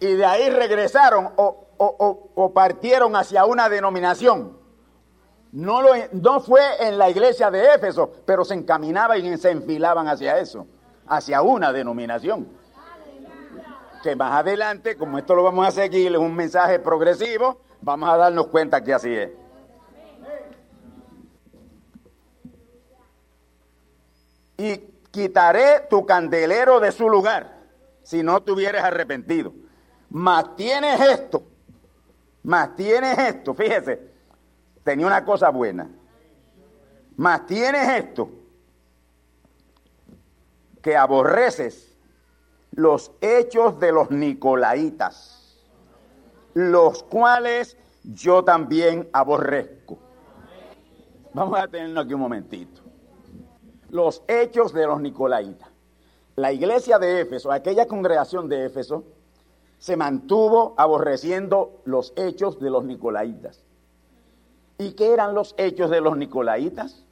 Y 0.00 0.14
de 0.14 0.24
ahí 0.24 0.50
regresaron 0.50 1.32
o, 1.36 2.52
partieron 2.54 3.16
hacia 3.16 3.44
una 3.44 3.68
denominación. 3.68 4.58
No, 5.52 5.80
lo, 5.80 5.90
no 6.12 6.40
fue 6.40 6.60
en 6.80 6.98
la 6.98 7.08
iglesia 7.08 7.50
de 7.50 7.74
Éfeso, 7.74 8.12
pero 8.26 8.44
se 8.44 8.54
encaminaban 8.54 9.24
y 9.24 9.36
se 9.38 9.50
enfilaban 9.50 10.06
hacia 10.06 10.38
eso, 10.38 10.66
hacia 11.06 11.40
una 11.40 11.72
denominación. 11.72 12.48
Que 14.06 14.14
más 14.14 14.38
adelante, 14.38 14.96
como 14.96 15.18
esto 15.18 15.34
lo 15.34 15.42
vamos 15.42 15.66
a 15.66 15.72
seguir, 15.72 16.12
es 16.12 16.18
un 16.18 16.32
mensaje 16.32 16.78
progresivo, 16.78 17.60
vamos 17.80 18.08
a 18.08 18.16
darnos 18.16 18.46
cuenta 18.46 18.80
que 18.80 18.94
así 18.94 19.12
es. 19.12 19.30
y 24.58 24.76
quitaré 25.10 25.88
tu 25.90 26.06
candelero 26.06 26.78
de 26.78 26.92
su 26.92 27.08
lugar 27.10 27.64
si 28.04 28.22
no 28.22 28.40
te 28.44 28.68
arrepentido. 28.68 29.52
Mas 30.08 30.54
tienes 30.54 31.00
esto, 31.00 31.42
mas 32.44 32.76
tienes 32.76 33.18
esto, 33.18 33.54
fíjese, 33.54 34.08
tenía 34.84 35.08
una 35.08 35.24
cosa 35.24 35.50
buena. 35.50 35.90
Mas 37.16 37.44
tienes 37.44 37.88
esto, 37.88 38.30
que 40.80 40.96
aborreces 40.96 41.95
los 42.76 43.10
hechos 43.22 43.80
de 43.80 43.90
los 43.90 44.10
Nicolaitas, 44.10 45.58
los 46.52 47.02
cuales 47.02 47.76
yo 48.04 48.44
también 48.44 49.08
aborrezco. 49.12 49.98
Vamos 51.32 51.58
a 51.58 51.68
tenerlo 51.68 52.00
aquí 52.00 52.14
un 52.14 52.20
momentito. 52.20 52.82
Los 53.88 54.22
hechos 54.28 54.72
de 54.74 54.86
los 54.86 55.00
Nicolaitas. 55.00 55.70
La 56.36 56.52
iglesia 56.52 56.98
de 56.98 57.22
Éfeso, 57.22 57.50
aquella 57.50 57.86
congregación 57.86 58.46
de 58.48 58.66
Éfeso, 58.66 59.04
se 59.78 59.96
mantuvo 59.96 60.74
aborreciendo 60.76 61.80
los 61.86 62.12
hechos 62.16 62.60
de 62.60 62.68
los 62.68 62.84
Nicolaitas. 62.84 63.64
¿Y 64.78 64.92
qué 64.92 65.14
eran 65.14 65.34
los 65.34 65.54
hechos 65.56 65.90
de 65.90 66.02
los 66.02 66.16
Nicolaitas? 66.18 67.05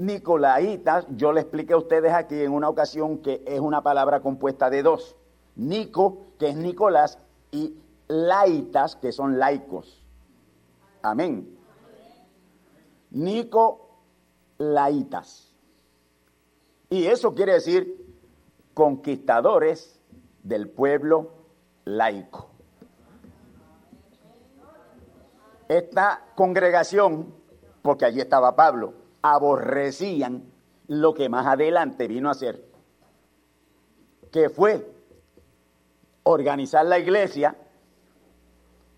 Nicolaitas, 0.00 1.06
yo 1.14 1.30
le 1.30 1.42
expliqué 1.42 1.74
a 1.74 1.76
ustedes 1.76 2.14
aquí 2.14 2.40
en 2.40 2.52
una 2.52 2.70
ocasión 2.70 3.18
que 3.18 3.44
es 3.46 3.60
una 3.60 3.82
palabra 3.82 4.20
compuesta 4.20 4.70
de 4.70 4.82
dos. 4.82 5.14
Nico, 5.56 6.28
que 6.38 6.48
es 6.48 6.56
Nicolás, 6.56 7.18
y 7.52 7.76
laitas, 8.08 8.96
que 8.96 9.12
son 9.12 9.38
laicos. 9.38 10.02
Amén. 11.02 11.54
Nicolaitas. 13.10 13.84
Y 16.88 17.04
eso 17.04 17.34
quiere 17.34 17.52
decir 17.52 18.02
conquistadores 18.72 20.00
del 20.42 20.70
pueblo 20.70 21.30
laico. 21.84 22.48
Esta 25.68 26.24
congregación, 26.34 27.34
porque 27.82 28.06
allí 28.06 28.20
estaba 28.20 28.56
Pablo, 28.56 28.99
aborrecían 29.22 30.44
lo 30.88 31.14
que 31.14 31.28
más 31.28 31.46
adelante 31.46 32.08
vino 32.08 32.28
a 32.28 32.32
hacer, 32.32 32.64
que 34.32 34.48
fue 34.48 34.90
organizar 36.24 36.84
la 36.86 36.98
iglesia 36.98 37.56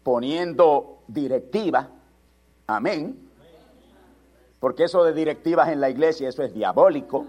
poniendo 0.03 1.03
directivas, 1.07 1.89
amén, 2.67 3.31
porque 4.59 4.85
eso 4.85 5.05
de 5.05 5.13
directivas 5.13 5.69
en 5.69 5.81
la 5.81 5.91
iglesia, 5.91 6.29
eso 6.29 6.43
es 6.43 6.55
diabólico, 6.55 7.27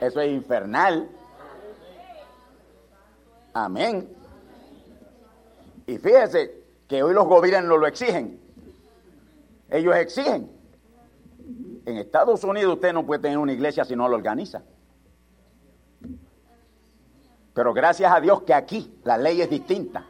eso 0.00 0.20
es 0.20 0.32
infernal, 0.32 1.08
amén. 3.54 4.14
Y 5.86 5.98
fíjese 5.98 6.62
que 6.86 7.02
hoy 7.02 7.14
los 7.14 7.26
gobiernos 7.26 7.78
lo 7.78 7.86
exigen, 7.86 8.40
ellos 9.70 9.96
exigen 9.96 10.57
en 11.86 11.96
Estados 11.96 12.44
Unidos 12.44 12.74
usted 12.74 12.92
no 12.92 13.04
puede 13.04 13.22
tener 13.22 13.38
una 13.38 13.52
iglesia 13.52 13.84
si 13.84 13.96
no 13.96 14.08
lo 14.08 14.16
organiza. 14.16 14.62
Pero 17.54 17.74
gracias 17.74 18.12
a 18.12 18.20
Dios 18.20 18.42
que 18.42 18.54
aquí 18.54 19.00
la 19.04 19.18
ley 19.18 19.40
es 19.40 19.50
distinta. 19.50 20.04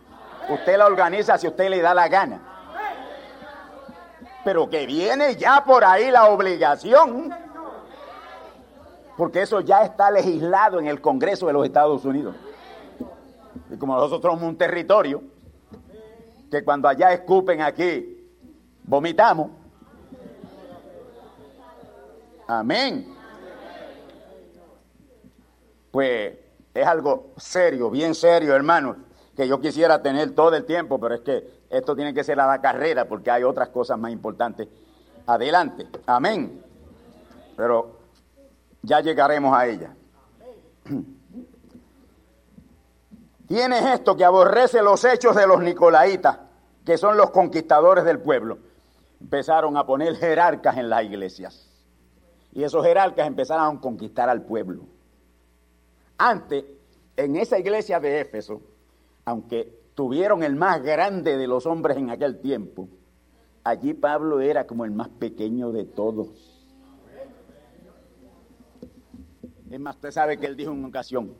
Usted 0.50 0.76
la 0.76 0.86
organiza 0.86 1.38
si 1.38 1.46
usted 1.46 1.70
le 1.70 1.80
da 1.80 1.94
la 1.94 2.08
gana. 2.08 2.42
Pero 4.44 4.68
que 4.68 4.86
viene 4.86 5.34
ya 5.36 5.64
por 5.64 5.84
ahí 5.84 6.10
la 6.10 6.28
obligación. 6.28 7.34
Porque 9.16 9.42
eso 9.42 9.60
ya 9.60 9.82
está 9.82 10.10
legislado 10.10 10.78
en 10.78 10.86
el 10.86 11.00
Congreso 11.00 11.46
de 11.46 11.52
los 11.52 11.64
Estados 11.64 12.04
Unidos. 12.04 12.36
Y 13.70 13.76
como 13.76 13.96
nosotros 13.96 14.34
somos 14.34 14.48
un 14.48 14.56
territorio, 14.56 15.22
que 16.50 16.64
cuando 16.64 16.88
allá 16.88 17.12
escupen 17.12 17.60
aquí, 17.60 18.30
vomitamos, 18.84 19.50
Amén. 22.48 23.14
Pues 25.90 26.34
es 26.72 26.86
algo 26.86 27.32
serio, 27.36 27.90
bien 27.90 28.14
serio, 28.14 28.56
hermanos, 28.56 28.96
que 29.36 29.46
yo 29.46 29.60
quisiera 29.60 30.00
tener 30.00 30.34
todo 30.34 30.56
el 30.56 30.64
tiempo, 30.64 30.98
pero 30.98 31.16
es 31.16 31.20
que 31.20 31.58
esto 31.68 31.94
tiene 31.94 32.14
que 32.14 32.24
ser 32.24 32.40
a 32.40 32.46
la 32.46 32.58
carrera 32.62 33.04
porque 33.04 33.30
hay 33.30 33.42
otras 33.42 33.68
cosas 33.68 33.98
más 33.98 34.10
importantes. 34.12 34.66
Adelante. 35.26 35.88
Amén. 36.06 36.64
Pero 37.54 37.98
ya 38.80 39.00
llegaremos 39.00 39.54
a 39.54 39.66
ella. 39.66 39.94
Tienes 43.46 43.84
esto 43.84 44.16
que 44.16 44.24
aborrece 44.24 44.82
los 44.82 45.04
hechos 45.04 45.36
de 45.36 45.46
los 45.46 45.60
nicolaitas, 45.60 46.38
que 46.86 46.96
son 46.96 47.18
los 47.18 47.30
conquistadores 47.30 48.04
del 48.04 48.20
pueblo. 48.20 48.56
Empezaron 49.20 49.76
a 49.76 49.84
poner 49.84 50.16
jerarcas 50.16 50.78
en 50.78 50.88
las 50.88 51.04
iglesias 51.04 51.67
y 52.52 52.62
esos 52.62 52.84
jerarcas 52.84 53.26
empezaron 53.26 53.76
a 53.76 53.80
conquistar 53.80 54.28
al 54.28 54.42
pueblo. 54.42 54.84
Antes, 56.16 56.64
en 57.16 57.36
esa 57.36 57.58
iglesia 57.58 58.00
de 58.00 58.20
Éfeso, 58.20 58.60
aunque 59.24 59.90
tuvieron 59.94 60.42
el 60.42 60.56
más 60.56 60.82
grande 60.82 61.36
de 61.36 61.46
los 61.46 61.66
hombres 61.66 61.96
en 61.96 62.10
aquel 62.10 62.40
tiempo, 62.40 62.88
allí 63.64 63.94
Pablo 63.94 64.40
era 64.40 64.66
como 64.66 64.84
el 64.84 64.90
más 64.90 65.08
pequeño 65.08 65.72
de 65.72 65.84
todos. 65.84 66.28
Es 69.70 69.80
más, 69.80 69.96
usted 69.96 70.10
sabe 70.10 70.38
que 70.38 70.46
él 70.46 70.56
dijo 70.56 70.72
en 70.72 70.78
una 70.78 70.88
ocasión, 70.88 71.34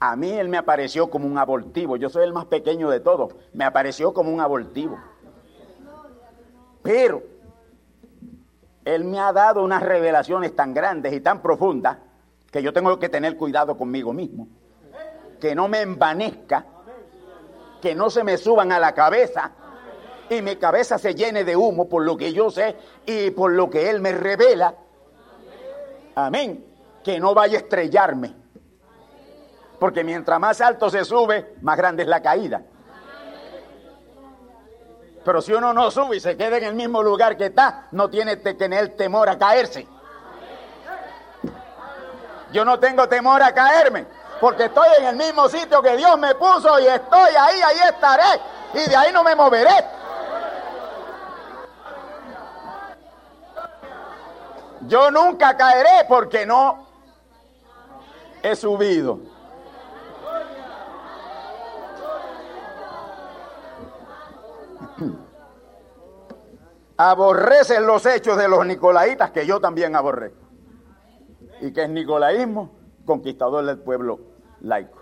a 0.00 0.14
mí 0.14 0.30
él 0.30 0.48
me 0.48 0.58
apareció 0.58 1.10
como 1.10 1.26
un 1.26 1.38
abortivo, 1.38 1.96
yo 1.96 2.08
soy 2.08 2.24
el 2.24 2.32
más 2.32 2.44
pequeño 2.44 2.88
de 2.88 3.00
todos, 3.00 3.34
me 3.52 3.64
apareció 3.64 4.12
como 4.14 4.32
un 4.32 4.40
abortivo. 4.40 4.96
Pero 6.82 7.22
él 8.94 9.04
me 9.04 9.20
ha 9.20 9.32
dado 9.32 9.62
unas 9.62 9.82
revelaciones 9.82 10.56
tan 10.56 10.72
grandes 10.72 11.12
y 11.12 11.20
tan 11.20 11.42
profundas 11.42 11.98
que 12.50 12.62
yo 12.62 12.72
tengo 12.72 12.98
que 12.98 13.10
tener 13.10 13.36
cuidado 13.36 13.76
conmigo 13.76 14.14
mismo. 14.14 14.48
Que 15.38 15.54
no 15.54 15.68
me 15.68 15.82
envanezca, 15.82 16.64
que 17.82 17.94
no 17.94 18.08
se 18.08 18.24
me 18.24 18.38
suban 18.38 18.72
a 18.72 18.78
la 18.78 18.94
cabeza 18.94 19.52
y 20.30 20.40
mi 20.40 20.56
cabeza 20.56 20.96
se 20.96 21.14
llene 21.14 21.44
de 21.44 21.54
humo 21.54 21.86
por 21.86 22.02
lo 22.02 22.16
que 22.16 22.32
yo 22.32 22.50
sé 22.50 22.76
y 23.04 23.30
por 23.30 23.52
lo 23.52 23.68
que 23.68 23.90
Él 23.90 24.00
me 24.00 24.12
revela. 24.12 24.74
Amén. 26.14 26.64
Que 27.04 27.20
no 27.20 27.34
vaya 27.34 27.58
a 27.58 27.60
estrellarme. 27.60 28.34
Porque 29.78 30.02
mientras 30.02 30.40
más 30.40 30.62
alto 30.62 30.88
se 30.88 31.04
sube, 31.04 31.56
más 31.60 31.76
grande 31.76 32.04
es 32.04 32.08
la 32.08 32.22
caída. 32.22 32.62
Pero 35.28 35.42
si 35.42 35.52
uno 35.52 35.74
no 35.74 35.90
sube 35.90 36.16
y 36.16 36.20
se 36.20 36.38
queda 36.38 36.56
en 36.56 36.64
el 36.64 36.74
mismo 36.74 37.02
lugar 37.02 37.36
que 37.36 37.44
está, 37.44 37.88
no 37.90 38.08
tiene 38.08 38.40
que 38.40 38.54
tener 38.54 38.96
temor 38.96 39.28
a 39.28 39.38
caerse. 39.38 39.86
Yo 42.50 42.64
no 42.64 42.80
tengo 42.80 43.06
temor 43.10 43.42
a 43.42 43.52
caerme, 43.52 44.06
porque 44.40 44.64
estoy 44.64 44.88
en 45.00 45.04
el 45.04 45.16
mismo 45.16 45.46
sitio 45.50 45.82
que 45.82 45.98
Dios 45.98 46.18
me 46.18 46.34
puso 46.34 46.80
y 46.80 46.86
estoy 46.86 47.34
ahí, 47.38 47.60
ahí 47.60 47.76
estaré, 47.90 48.40
y 48.72 48.88
de 48.88 48.96
ahí 48.96 49.12
no 49.12 49.22
me 49.22 49.34
moveré. 49.34 49.84
Yo 54.86 55.10
nunca 55.10 55.54
caeré 55.58 56.06
porque 56.08 56.46
no 56.46 56.86
he 58.42 58.56
subido. 58.56 59.18
Aborrecen 66.98 67.86
los 67.86 68.04
hechos 68.04 68.36
de 68.36 68.48
los 68.48 68.66
nicolaitas, 68.66 69.30
que 69.30 69.46
yo 69.46 69.60
también 69.60 69.94
aborré. 69.94 70.34
¿Y 71.60 71.72
que 71.72 71.84
es 71.84 71.88
nicolaísmo? 71.88 72.72
Conquistador 73.06 73.64
del 73.64 73.78
pueblo 73.78 74.18
laico. 74.60 74.98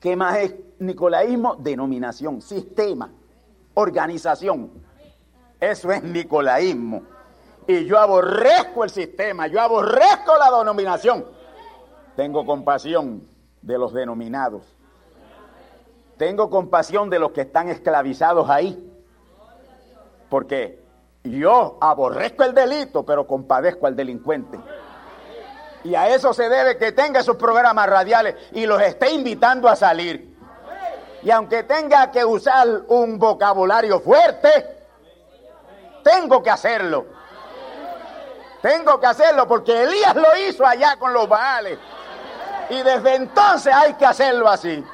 ¿Qué 0.00 0.16
más 0.16 0.38
es 0.38 0.54
nicolaísmo? 0.78 1.56
Denominación, 1.56 2.40
sistema, 2.40 3.12
organización. 3.74 4.70
Eso 5.60 5.92
es 5.92 6.02
nicolaísmo. 6.02 7.02
Y 7.66 7.84
yo 7.84 7.98
aborrezco 7.98 8.82
el 8.82 8.90
sistema, 8.90 9.46
yo 9.46 9.60
aborrezco 9.60 10.36
la 10.38 10.58
denominación. 10.58 11.26
Tengo 12.16 12.46
compasión 12.46 13.28
de 13.60 13.78
los 13.78 13.92
denominados. 13.92 14.62
Tengo 16.16 16.48
compasión 16.48 17.10
de 17.10 17.18
los 17.18 17.32
que 17.32 17.42
están 17.42 17.68
esclavizados 17.68 18.48
ahí 18.48 18.89
porque 20.30 20.80
yo 21.24 21.76
aborrezco 21.80 22.44
el 22.44 22.54
delito, 22.54 23.04
pero 23.04 23.26
compadezco 23.26 23.86
al 23.86 23.96
delincuente. 23.96 24.58
Y 25.84 25.94
a 25.94 26.08
eso 26.08 26.32
se 26.32 26.48
debe 26.48 26.78
que 26.78 26.92
tenga 26.92 27.22
sus 27.22 27.36
programas 27.36 27.88
radiales 27.88 28.36
y 28.52 28.64
los 28.64 28.80
esté 28.80 29.10
invitando 29.10 29.68
a 29.68 29.76
salir. 29.76 30.38
Y 31.22 31.30
aunque 31.30 31.64
tenga 31.64 32.10
que 32.10 32.24
usar 32.24 32.66
un 32.88 33.18
vocabulario 33.18 34.00
fuerte, 34.00 34.78
tengo 36.02 36.42
que 36.42 36.50
hacerlo. 36.50 37.06
Tengo 38.62 39.00
que 39.00 39.06
hacerlo 39.06 39.48
porque 39.48 39.82
Elías 39.82 40.14
lo 40.14 40.36
hizo 40.48 40.66
allá 40.66 40.96
con 40.96 41.12
los 41.12 41.28
Baales. 41.28 41.78
Y 42.68 42.82
desde 42.82 43.16
entonces 43.16 43.74
hay 43.74 43.94
que 43.94 44.06
hacerlo 44.06 44.48
así. 44.48 44.84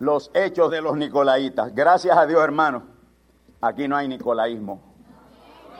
Los 0.00 0.30
hechos 0.34 0.70
de 0.70 0.82
los 0.82 0.96
nicolaitas. 0.96 1.72
Gracias 1.74 2.16
a 2.16 2.26
Dios, 2.26 2.42
hermano, 2.42 2.82
Aquí 3.62 3.86
no 3.86 3.96
hay 3.96 4.08
nicolaísmo. 4.08 4.80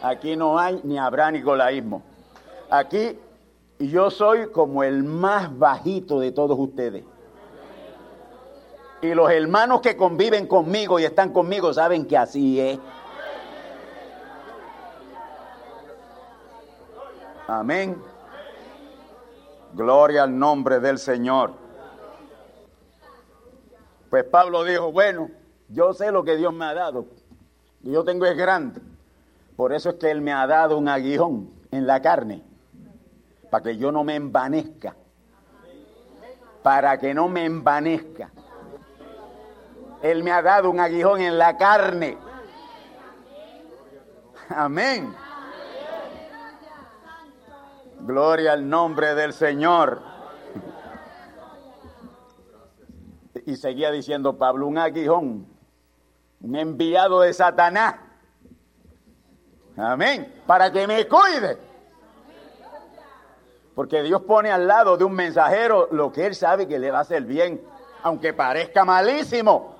Aquí 0.02 0.36
no 0.36 0.58
hay 0.58 0.80
ni 0.84 0.98
habrá 0.98 1.30
nicolaísmo. 1.30 2.02
Aquí 2.68 3.18
yo 3.78 4.10
soy 4.10 4.50
como 4.50 4.82
el 4.82 5.02
más 5.02 5.58
bajito 5.58 6.20
de 6.20 6.32
todos 6.32 6.58
ustedes. 6.58 7.04
Y 9.00 9.14
los 9.14 9.30
hermanos 9.30 9.80
que 9.80 9.96
conviven 9.96 10.46
conmigo 10.46 11.00
y 11.00 11.04
están 11.04 11.32
conmigo 11.32 11.72
saben 11.72 12.04
que 12.04 12.18
así 12.18 12.60
es. 12.60 12.78
Amén. 17.48 17.96
Gloria 19.72 20.24
al 20.24 20.38
nombre 20.38 20.80
del 20.80 20.98
Señor. 20.98 21.69
Pues 24.10 24.24
Pablo 24.24 24.64
dijo, 24.64 24.90
bueno, 24.90 25.30
yo 25.68 25.94
sé 25.94 26.10
lo 26.10 26.24
que 26.24 26.36
Dios 26.36 26.52
me 26.52 26.64
ha 26.64 26.74
dado. 26.74 27.06
Yo 27.82 28.04
tengo 28.04 28.26
es 28.26 28.36
grande. 28.36 28.80
Por 29.56 29.72
eso 29.72 29.90
es 29.90 29.94
que 29.96 30.10
Él 30.10 30.20
me 30.20 30.32
ha 30.32 30.46
dado 30.48 30.76
un 30.76 30.88
aguijón 30.88 31.50
en 31.70 31.86
la 31.86 32.02
carne. 32.02 32.42
Para 33.50 33.62
que 33.62 33.76
yo 33.76 33.92
no 33.92 34.02
me 34.02 34.16
envanezca. 34.16 34.96
Para 36.62 36.98
que 36.98 37.14
no 37.14 37.28
me 37.28 37.44
envanezca. 37.44 38.30
Él 40.02 40.24
me 40.24 40.32
ha 40.32 40.42
dado 40.42 40.70
un 40.70 40.80
aguijón 40.80 41.20
en 41.20 41.38
la 41.38 41.56
carne. 41.56 42.18
Amén. 44.48 45.14
Gloria 48.00 48.52
al 48.52 48.68
nombre 48.68 49.14
del 49.14 49.32
Señor. 49.32 50.09
Y 53.46 53.56
seguía 53.56 53.90
diciendo 53.90 54.36
Pablo, 54.36 54.66
un 54.66 54.78
aguijón, 54.78 55.46
un 56.40 56.56
enviado 56.56 57.20
de 57.20 57.32
Satanás. 57.32 57.96
Amén. 59.76 60.42
Para 60.46 60.70
que 60.70 60.86
me 60.86 61.06
cuide. 61.06 61.58
Porque 63.74 64.02
Dios 64.02 64.22
pone 64.22 64.50
al 64.50 64.66
lado 64.66 64.96
de 64.96 65.04
un 65.04 65.12
mensajero 65.12 65.88
lo 65.92 66.12
que 66.12 66.26
él 66.26 66.34
sabe 66.34 66.68
que 66.68 66.78
le 66.78 66.90
va 66.90 66.98
a 66.98 67.02
hacer 67.02 67.22
bien, 67.22 67.62
aunque 68.02 68.32
parezca 68.34 68.84
malísimo. 68.84 69.76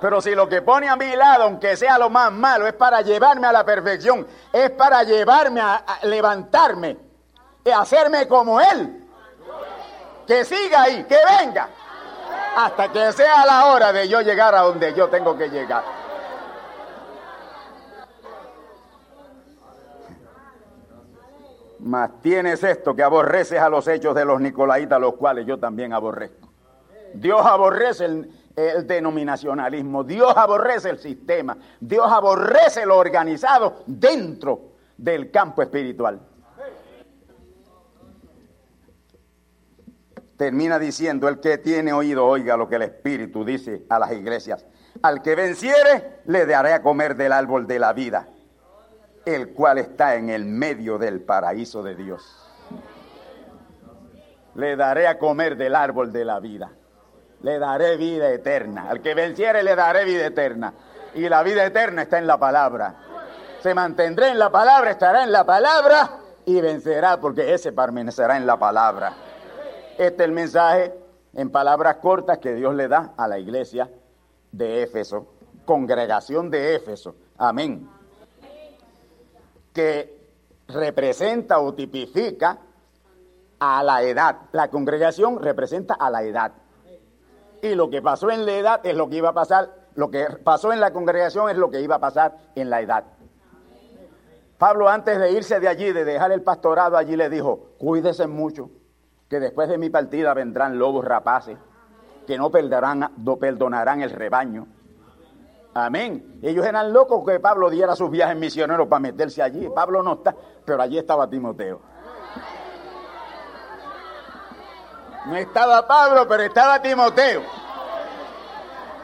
Pero 0.00 0.22
si 0.22 0.34
lo 0.34 0.48
que 0.48 0.62
pone 0.62 0.88
a 0.88 0.96
mi 0.96 1.14
lado, 1.14 1.44
aunque 1.44 1.76
sea 1.76 1.98
lo 1.98 2.08
más 2.08 2.32
malo, 2.32 2.66
es 2.66 2.72
para 2.72 3.02
llevarme 3.02 3.46
a 3.46 3.52
la 3.52 3.64
perfección, 3.64 4.26
es 4.50 4.70
para 4.70 5.02
llevarme 5.02 5.60
a, 5.60 5.84
levantarme 6.04 6.96
y 7.64 7.68
hacerme 7.68 8.26
como 8.26 8.60
Él, 8.60 9.06
que 10.30 10.44
siga 10.44 10.82
ahí, 10.82 11.02
que 11.08 11.16
venga, 11.40 11.68
hasta 12.56 12.92
que 12.92 13.10
sea 13.10 13.44
la 13.44 13.66
hora 13.66 13.92
de 13.92 14.06
yo 14.06 14.20
llegar 14.20 14.54
a 14.54 14.60
donde 14.60 14.94
yo 14.94 15.08
tengo 15.08 15.36
que 15.36 15.50
llegar. 15.50 15.82
Mas 21.80 22.10
tienes 22.22 22.62
esto 22.62 22.94
que 22.94 23.02
aborreces 23.02 23.58
a 23.58 23.68
los 23.68 23.88
hechos 23.88 24.14
de 24.14 24.24
los 24.24 24.40
nicolaitas, 24.40 25.00
los 25.00 25.16
cuales 25.16 25.46
yo 25.46 25.58
también 25.58 25.92
aborrezco. 25.92 26.48
Dios 27.12 27.44
aborrece 27.44 28.04
el, 28.04 28.30
el 28.54 28.86
denominacionalismo. 28.86 30.04
Dios 30.04 30.32
aborrece 30.36 30.90
el 30.90 31.00
sistema. 31.00 31.56
Dios 31.80 32.06
aborrece 32.08 32.86
lo 32.86 32.98
organizado 32.98 33.82
dentro 33.84 34.74
del 34.96 35.32
campo 35.32 35.60
espiritual. 35.60 36.20
Termina 40.40 40.78
diciendo, 40.78 41.28
el 41.28 41.38
que 41.38 41.58
tiene 41.58 41.92
oído, 41.92 42.24
oiga 42.24 42.56
lo 42.56 42.66
que 42.66 42.76
el 42.76 42.82
Espíritu 42.82 43.44
dice 43.44 43.82
a 43.90 43.98
las 43.98 44.10
iglesias. 44.12 44.64
Al 45.02 45.20
que 45.20 45.34
venciere, 45.34 46.22
le 46.24 46.46
daré 46.46 46.72
a 46.72 46.80
comer 46.80 47.14
del 47.14 47.34
árbol 47.34 47.66
de 47.66 47.78
la 47.78 47.92
vida, 47.92 48.26
el 49.26 49.50
cual 49.50 49.76
está 49.76 50.14
en 50.14 50.30
el 50.30 50.46
medio 50.46 50.96
del 50.96 51.20
paraíso 51.20 51.82
de 51.82 51.94
Dios. 51.94 52.24
Le 54.54 54.76
daré 54.76 55.08
a 55.08 55.18
comer 55.18 55.58
del 55.58 55.74
árbol 55.74 56.10
de 56.10 56.24
la 56.24 56.40
vida 56.40 56.70
le 57.42 57.58
daré 57.58 57.96
vida 57.96 58.30
eterna. 58.30 58.86
Al 58.88 59.00
que 59.00 59.14
venciere 59.14 59.62
le 59.62 59.74
daré 59.74 60.04
vida 60.04 60.26
eterna. 60.26 60.72
Y 61.14 61.28
la 61.28 61.42
vida 61.42 61.64
eterna 61.64 62.02
está 62.02 62.18
en 62.18 62.26
la 62.26 62.38
palabra. 62.38 62.94
Se 63.62 63.74
mantendrá 63.74 64.28
en 64.30 64.38
la 64.38 64.50
palabra, 64.50 64.90
estará 64.90 65.22
en 65.22 65.32
la 65.32 65.44
palabra 65.44 66.10
y 66.46 66.60
vencerá 66.60 67.20
porque 67.20 67.52
ese 67.52 67.72
permanecerá 67.72 68.36
en 68.36 68.46
la 68.46 68.58
palabra. 68.58 69.29
Este 69.98 70.22
es 70.22 70.28
el 70.28 70.32
mensaje 70.32 70.94
en 71.34 71.50
palabras 71.50 71.96
cortas 71.96 72.38
que 72.38 72.54
Dios 72.54 72.74
le 72.74 72.88
da 72.88 73.14
a 73.16 73.28
la 73.28 73.38
iglesia 73.38 73.90
de 74.52 74.82
Éfeso, 74.82 75.26
congregación 75.64 76.50
de 76.50 76.74
Éfeso. 76.74 77.14
Amén. 77.38 77.88
Que 79.72 80.18
representa 80.68 81.60
o 81.60 81.74
tipifica 81.74 82.58
a 83.58 83.82
la 83.82 84.02
edad. 84.02 84.36
La 84.52 84.68
congregación 84.68 85.40
representa 85.40 85.94
a 85.94 86.10
la 86.10 86.22
edad. 86.22 86.52
Y 87.62 87.74
lo 87.74 87.90
que 87.90 88.00
pasó 88.00 88.30
en 88.30 88.46
la 88.46 88.52
edad 88.52 88.80
es 88.86 88.96
lo 88.96 89.08
que 89.08 89.16
iba 89.16 89.30
a 89.30 89.34
pasar, 89.34 89.70
lo 89.94 90.10
que 90.10 90.24
pasó 90.42 90.72
en 90.72 90.80
la 90.80 90.92
congregación 90.92 91.50
es 91.50 91.56
lo 91.56 91.70
que 91.70 91.80
iba 91.80 91.96
a 91.96 92.00
pasar 92.00 92.38
en 92.54 92.70
la 92.70 92.80
edad. 92.80 93.04
Pablo 94.56 94.88
antes 94.88 95.18
de 95.18 95.32
irse 95.32 95.60
de 95.60 95.68
allí, 95.68 95.92
de 95.92 96.04
dejar 96.04 96.32
el 96.32 96.42
pastorado 96.42 96.96
allí, 96.96 97.16
le 97.16 97.30
dijo, 97.30 97.70
cuídese 97.78 98.26
mucho, 98.26 98.70
que 99.30 99.38
después 99.38 99.68
de 99.68 99.78
mi 99.78 99.90
partida 99.90 100.34
vendrán 100.34 100.76
lobos 100.76 101.04
rapaces, 101.04 101.56
que 102.26 102.36
no 102.36 102.50
no 102.50 103.36
perdonarán 103.36 104.02
el 104.02 104.10
rebaño. 104.10 104.66
Amén. 105.72 106.40
Ellos 106.42 106.66
eran 106.66 106.92
locos 106.92 107.22
que 107.24 107.38
Pablo 107.38 107.70
diera 107.70 107.94
sus 107.94 108.10
viajes 108.10 108.36
misioneros 108.36 108.88
para 108.88 108.98
meterse 108.98 109.40
allí. 109.40 109.68
Pablo 109.72 110.02
no 110.02 110.14
está, 110.14 110.34
pero 110.64 110.82
allí 110.82 110.98
estaba 110.98 111.30
Timoteo. 111.30 111.80
No 115.26 115.36
estaba 115.36 115.86
Pablo, 115.86 116.26
pero 116.26 116.42
estaba 116.42 116.82
Timoteo. 116.82 117.42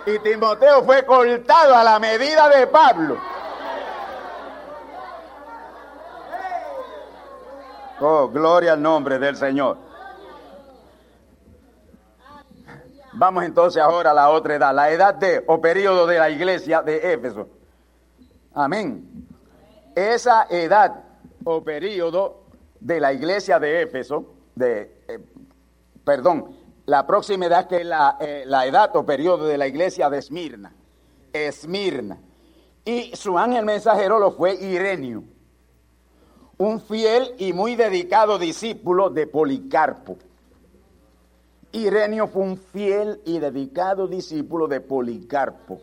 Y 0.06 0.18
Timoteo 0.18 0.82
fue 0.82 1.06
cortado 1.06 1.76
a 1.76 1.84
la 1.84 2.00
medida 2.00 2.48
de 2.48 2.66
Pablo. 2.66 3.16
Oh, 8.00 8.28
gloria 8.28 8.72
al 8.72 8.82
nombre 8.82 9.20
del 9.20 9.36
Señor. 9.36 9.85
Vamos 13.18 13.44
entonces 13.44 13.82
ahora 13.82 14.10
a 14.10 14.14
la 14.14 14.28
otra 14.28 14.56
edad, 14.56 14.74
la 14.74 14.90
edad 14.90 15.14
de 15.14 15.42
o 15.46 15.58
periodo 15.58 16.06
de 16.06 16.18
la 16.18 16.28
iglesia 16.28 16.82
de 16.82 17.14
Éfeso. 17.14 17.48
Amén. 18.52 19.26
Esa 19.94 20.46
edad 20.50 21.02
o 21.42 21.64
periodo 21.64 22.42
de 22.78 23.00
la 23.00 23.14
iglesia 23.14 23.58
de 23.58 23.80
Éfeso, 23.80 24.34
de 24.54 25.02
eh, 25.08 25.18
perdón, 26.04 26.54
la 26.84 27.06
próxima 27.06 27.46
edad 27.46 27.66
que 27.66 27.78
es 27.78 27.86
la, 27.86 28.18
eh, 28.20 28.44
la 28.46 28.66
edad 28.66 28.94
o 28.94 29.06
periodo 29.06 29.46
de 29.46 29.56
la 29.56 29.66
iglesia 29.66 30.10
de 30.10 30.18
Esmirna. 30.18 30.74
Esmirna. 31.32 32.18
Y 32.84 33.16
su 33.16 33.38
ángel 33.38 33.64
mensajero 33.64 34.18
lo 34.18 34.32
fue 34.32 34.56
Irenio, 34.56 35.24
un 36.58 36.82
fiel 36.82 37.34
y 37.38 37.54
muy 37.54 37.76
dedicado 37.76 38.38
discípulo 38.38 39.08
de 39.08 39.26
Policarpo. 39.26 40.18
Irenio 41.76 42.26
fue 42.26 42.42
un 42.42 42.56
fiel 42.56 43.20
y 43.24 43.38
dedicado 43.38 44.08
discípulo 44.08 44.66
de 44.66 44.80
Policarpo. 44.80 45.80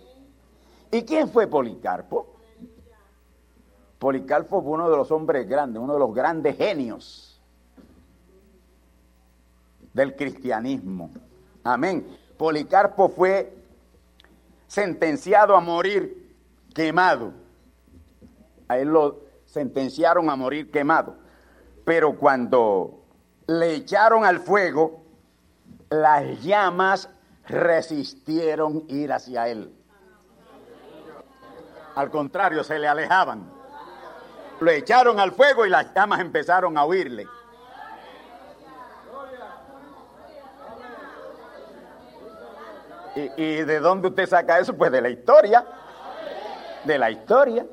¿Y 0.92 1.04
quién 1.04 1.30
fue 1.30 1.48
Policarpo? 1.48 2.34
Policarpo 4.00 4.62
fue 4.62 4.72
uno 4.72 4.90
de 4.90 4.98
los 4.98 5.12
hombres 5.12 5.48
grandes, 5.48 5.82
uno 5.82 5.94
de 5.94 6.00
los 6.00 6.14
grandes 6.14 6.58
genios 6.58 7.42
del 9.94 10.16
cristianismo. 10.16 11.12
Amén. 11.64 12.06
Policarpo 12.38 13.10
fue 13.10 13.56
sentenciado 14.68 15.56
a 15.56 15.62
morir 15.62 16.36
quemado. 16.74 17.34
A 18.68 18.80
él 18.80 18.90
lo 18.90 19.22
sentenciaron 19.46 20.30
a 20.30 20.36
morir 20.36 20.72
quemado. 20.72 21.16
Pero 21.86 22.18
cuando 22.18 23.04
le 23.48 23.76
echaron 23.76 24.26
al 24.26 24.40
fuego, 24.40 25.03
las 25.94 26.42
llamas 26.42 27.10
resistieron 27.48 28.86
ir 28.88 29.12
hacia 29.14 29.48
él. 29.48 29.74
Al 31.96 32.10
contrario, 32.10 32.64
se 32.64 32.80
le 32.80 32.88
alejaban. 32.88 33.52
Lo 34.60 34.72
echaron 34.72 35.20
al 35.20 35.32
fuego 35.34 35.66
y 35.66 35.70
las 35.70 35.94
llamas 35.94 36.20
empezaron 36.20 36.78
a 36.78 36.86
huirle. 36.86 37.28
¿Y, 43.16 43.58
de 43.58 43.80
dónde 43.80 44.08
usted 44.08 44.28
saca 44.28 44.58
eso? 44.58 44.76
Pues 44.76 44.92
de 44.92 45.02
la 45.02 45.10
historia. 45.10 45.64
De 46.84 46.98
la 46.98 47.12
historia. 47.12 47.66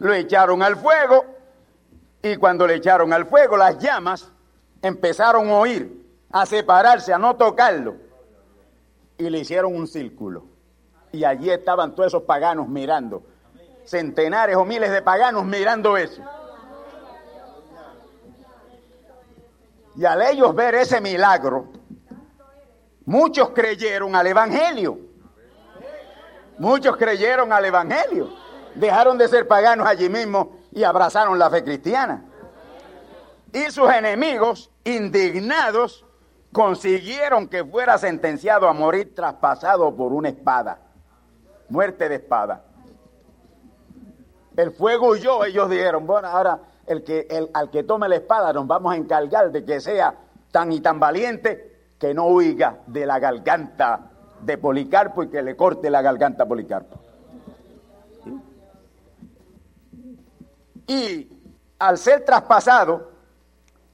Lo 0.00 0.12
echaron 0.12 0.62
al 0.62 0.76
fuego 0.76 1.24
y 2.20 2.36
cuando 2.36 2.66
le 2.66 2.74
echaron 2.74 3.12
al 3.14 3.26
fuego 3.26 3.56
las 3.56 3.78
llamas 3.78 4.30
empezaron 4.82 5.48
a 5.48 5.54
oír, 5.54 6.03
a 6.34 6.46
separarse, 6.46 7.12
a 7.12 7.18
no 7.18 7.36
tocarlo. 7.36 7.94
Y 9.16 9.30
le 9.30 9.38
hicieron 9.38 9.72
un 9.72 9.86
círculo. 9.86 10.44
Y 11.12 11.22
allí 11.22 11.48
estaban 11.48 11.94
todos 11.94 12.08
esos 12.08 12.24
paganos 12.24 12.66
mirando. 12.66 13.22
Centenares 13.84 14.56
o 14.56 14.64
miles 14.64 14.90
de 14.90 15.00
paganos 15.00 15.44
mirando 15.44 15.96
eso. 15.96 16.22
Y 19.94 20.04
al 20.04 20.22
ellos 20.22 20.52
ver 20.56 20.74
ese 20.74 21.00
milagro, 21.00 21.68
muchos 23.04 23.50
creyeron 23.50 24.16
al 24.16 24.26
Evangelio. 24.26 24.98
Muchos 26.58 26.96
creyeron 26.96 27.52
al 27.52 27.64
Evangelio. 27.64 28.28
Dejaron 28.74 29.16
de 29.18 29.28
ser 29.28 29.46
paganos 29.46 29.86
allí 29.86 30.08
mismo 30.08 30.58
y 30.72 30.82
abrazaron 30.82 31.38
la 31.38 31.48
fe 31.48 31.62
cristiana. 31.62 32.24
Y 33.52 33.70
sus 33.70 33.88
enemigos, 33.88 34.72
indignados, 34.82 36.04
consiguieron 36.54 37.48
que 37.48 37.64
fuera 37.64 37.98
sentenciado 37.98 38.68
a 38.68 38.72
morir 38.72 39.12
traspasado 39.12 39.92
por 39.96 40.12
una 40.12 40.28
espada. 40.28 40.78
Muerte 41.68 42.08
de 42.08 42.14
espada. 42.14 42.62
El 44.56 44.70
fuego 44.70 45.08
huyó, 45.08 45.44
ellos 45.44 45.68
dijeron, 45.68 46.06
bueno, 46.06 46.28
ahora 46.28 46.60
el 46.86 47.02
que, 47.02 47.26
el, 47.28 47.50
al 47.52 47.70
que 47.70 47.82
tome 47.82 48.08
la 48.08 48.14
espada 48.14 48.52
nos 48.52 48.68
vamos 48.68 48.92
a 48.92 48.96
encargar 48.96 49.50
de 49.50 49.64
que 49.64 49.80
sea 49.80 50.14
tan 50.52 50.70
y 50.70 50.78
tan 50.78 51.00
valiente 51.00 51.88
que 51.98 52.14
no 52.14 52.26
huiga 52.26 52.78
de 52.86 53.04
la 53.04 53.18
garganta 53.18 54.12
de 54.40 54.56
Policarpo 54.56 55.24
y 55.24 55.30
que 55.30 55.42
le 55.42 55.56
corte 55.56 55.90
la 55.90 56.02
garganta 56.02 56.44
a 56.44 56.46
Policarpo. 56.46 57.00
Y 60.86 61.28
al 61.80 61.98
ser 61.98 62.24
traspasado, 62.24 63.10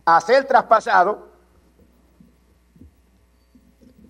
a 0.05 0.21
ser 0.21 0.45
traspasado 0.45 1.30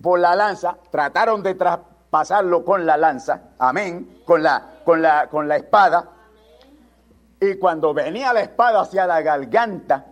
por 0.01 0.19
la 0.19 0.35
lanza, 0.35 0.77
trataron 0.89 1.43
de 1.43 1.55
traspasarlo 1.55 2.65
con 2.65 2.85
la 2.85 2.97
lanza, 2.97 3.51
amén, 3.59 4.21
con 4.25 4.43
la, 4.43 4.81
con 4.83 5.01
la, 5.01 5.27
con 5.27 5.47
la 5.47 5.57
espada, 5.57 6.09
y 7.39 7.55
cuando 7.55 7.93
venía 7.93 8.33
la 8.33 8.41
espada 8.41 8.81
hacia 8.81 9.07
la 9.07 9.21
garganta 9.21 10.05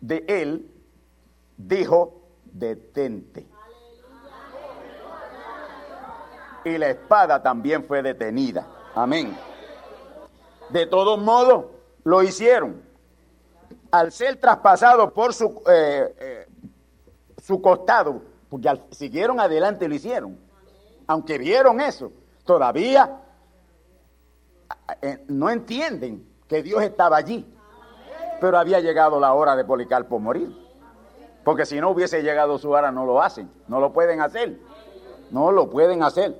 de 0.00 0.24
él, 0.26 0.68
dijo, 1.56 2.22
detente. 2.44 3.46
Y 6.64 6.78
la 6.78 6.90
espada 6.90 7.42
también 7.42 7.84
fue 7.84 8.02
detenida. 8.02 8.66
Amén. 8.94 9.36
De 10.70 10.86
todos 10.86 11.20
modos, 11.20 11.66
lo 12.04 12.22
hicieron. 12.22 12.82
Al 13.90 14.10
ser 14.10 14.36
traspasado 14.40 15.12
por 15.12 15.34
su, 15.34 15.62
eh, 15.68 16.14
eh, 16.18 16.46
su 17.42 17.60
costado, 17.60 18.22
porque 18.52 18.68
al, 18.68 18.84
siguieron 18.90 19.40
adelante 19.40 19.88
lo 19.88 19.94
hicieron. 19.94 20.38
Aunque 21.06 21.38
vieron 21.38 21.80
eso, 21.80 22.12
todavía 22.44 23.18
eh, 25.00 25.24
no 25.28 25.48
entienden 25.48 26.28
que 26.46 26.62
Dios 26.62 26.82
estaba 26.82 27.16
allí. 27.16 27.50
Pero 28.42 28.58
había 28.58 28.80
llegado 28.80 29.18
la 29.18 29.32
hora 29.32 29.56
de 29.56 29.64
Policarpo 29.64 30.18
morir. 30.18 30.54
Porque 31.42 31.64
si 31.64 31.80
no 31.80 31.92
hubiese 31.92 32.22
llegado 32.22 32.58
su 32.58 32.68
hora, 32.68 32.92
no 32.92 33.06
lo 33.06 33.22
hacen. 33.22 33.50
No 33.68 33.80
lo 33.80 33.90
pueden 33.94 34.20
hacer. 34.20 34.60
No 35.30 35.50
lo 35.50 35.70
pueden 35.70 36.02
hacer. 36.02 36.38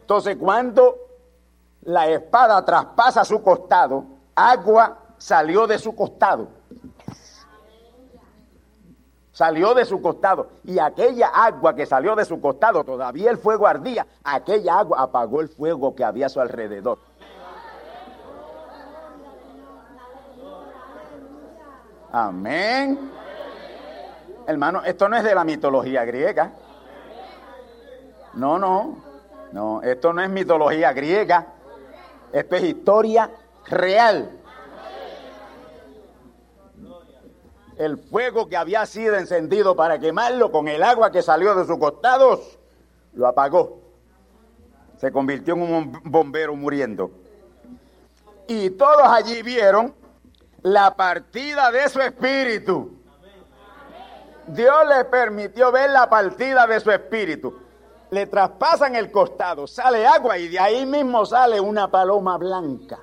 Entonces, 0.00 0.38
cuando 0.38 0.96
la 1.82 2.08
espada 2.08 2.64
traspasa 2.64 3.22
su 3.22 3.42
costado, 3.42 4.06
agua 4.34 4.96
salió 5.18 5.66
de 5.66 5.78
su 5.78 5.94
costado. 5.94 6.48
Salió 9.40 9.72
de 9.72 9.86
su 9.86 10.02
costado. 10.02 10.48
Y 10.64 10.78
aquella 10.78 11.28
agua 11.28 11.74
que 11.74 11.86
salió 11.86 12.14
de 12.14 12.26
su 12.26 12.42
costado, 12.42 12.84
todavía 12.84 13.30
el 13.30 13.38
fuego 13.38 13.66
ardía. 13.66 14.06
Aquella 14.22 14.80
agua 14.80 15.00
apagó 15.00 15.40
el 15.40 15.48
fuego 15.48 15.94
que 15.94 16.04
había 16.04 16.26
a 16.26 16.28
su 16.28 16.42
alrededor. 16.42 16.98
Amén. 22.12 23.10
Hermano, 24.46 24.82
esto 24.84 25.08
no 25.08 25.16
es 25.16 25.24
de 25.24 25.34
la 25.34 25.44
mitología 25.44 26.04
griega. 26.04 26.52
No, 28.34 28.58
no, 28.58 28.98
no, 29.52 29.80
esto 29.80 30.12
no 30.12 30.20
es 30.20 30.28
mitología 30.28 30.92
griega. 30.92 31.46
Esto 32.30 32.56
es 32.56 32.64
historia 32.64 33.30
real. 33.64 34.39
El 37.80 37.96
fuego 37.96 38.46
que 38.46 38.58
había 38.58 38.84
sido 38.84 39.16
encendido 39.16 39.74
para 39.74 39.98
quemarlo 39.98 40.52
con 40.52 40.68
el 40.68 40.82
agua 40.82 41.10
que 41.10 41.22
salió 41.22 41.54
de 41.54 41.64
sus 41.64 41.78
costados, 41.78 42.58
lo 43.14 43.26
apagó. 43.26 43.80
Se 44.98 45.10
convirtió 45.10 45.54
en 45.54 45.62
un 45.62 46.00
bombero 46.04 46.54
muriendo. 46.54 47.10
Y 48.46 48.68
todos 48.68 49.08
allí 49.08 49.40
vieron 49.42 49.94
la 50.60 50.94
partida 50.94 51.72
de 51.72 51.88
su 51.88 52.02
espíritu. 52.02 52.98
Dios 54.48 54.76
le 54.86 55.06
permitió 55.06 55.72
ver 55.72 55.88
la 55.88 56.06
partida 56.10 56.66
de 56.66 56.80
su 56.80 56.90
espíritu. 56.90 57.60
Le 58.10 58.26
traspasan 58.26 58.94
el 58.94 59.10
costado, 59.10 59.66
sale 59.66 60.06
agua 60.06 60.36
y 60.36 60.48
de 60.48 60.58
ahí 60.58 60.84
mismo 60.84 61.24
sale 61.24 61.58
una 61.58 61.90
paloma 61.90 62.36
blanca. 62.36 62.98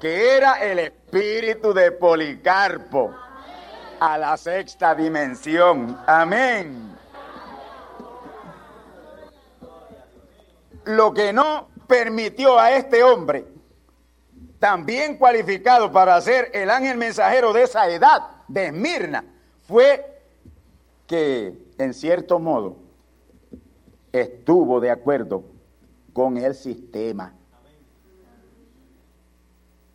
Que 0.00 0.36
era 0.36 0.54
el 0.54 0.78
espíritu 0.78 1.74
de 1.74 1.92
Policarpo 1.92 3.14
a 4.00 4.16
la 4.16 4.36
sexta 4.36 4.94
dimensión. 4.94 5.98
Amén. 6.06 6.90
lo 10.84 11.12
que 11.12 11.32
no 11.32 11.68
permitió 11.86 12.58
a 12.58 12.72
este 12.72 13.02
hombre, 13.02 13.46
también 14.58 15.16
cualificado 15.16 15.90
para 15.90 16.20
ser 16.20 16.50
el 16.52 16.70
ángel 16.70 16.98
mensajero 16.98 17.52
de 17.52 17.62
esa 17.62 17.88
edad, 17.88 18.22
de 18.48 18.66
Esmirna, 18.66 19.24
fue 19.62 20.22
que 21.06 21.54
en 21.78 21.94
cierto 21.94 22.38
modo 22.38 22.76
estuvo 24.12 24.80
de 24.80 24.90
acuerdo 24.90 25.44
con 26.12 26.36
el 26.36 26.54
sistema. 26.54 27.34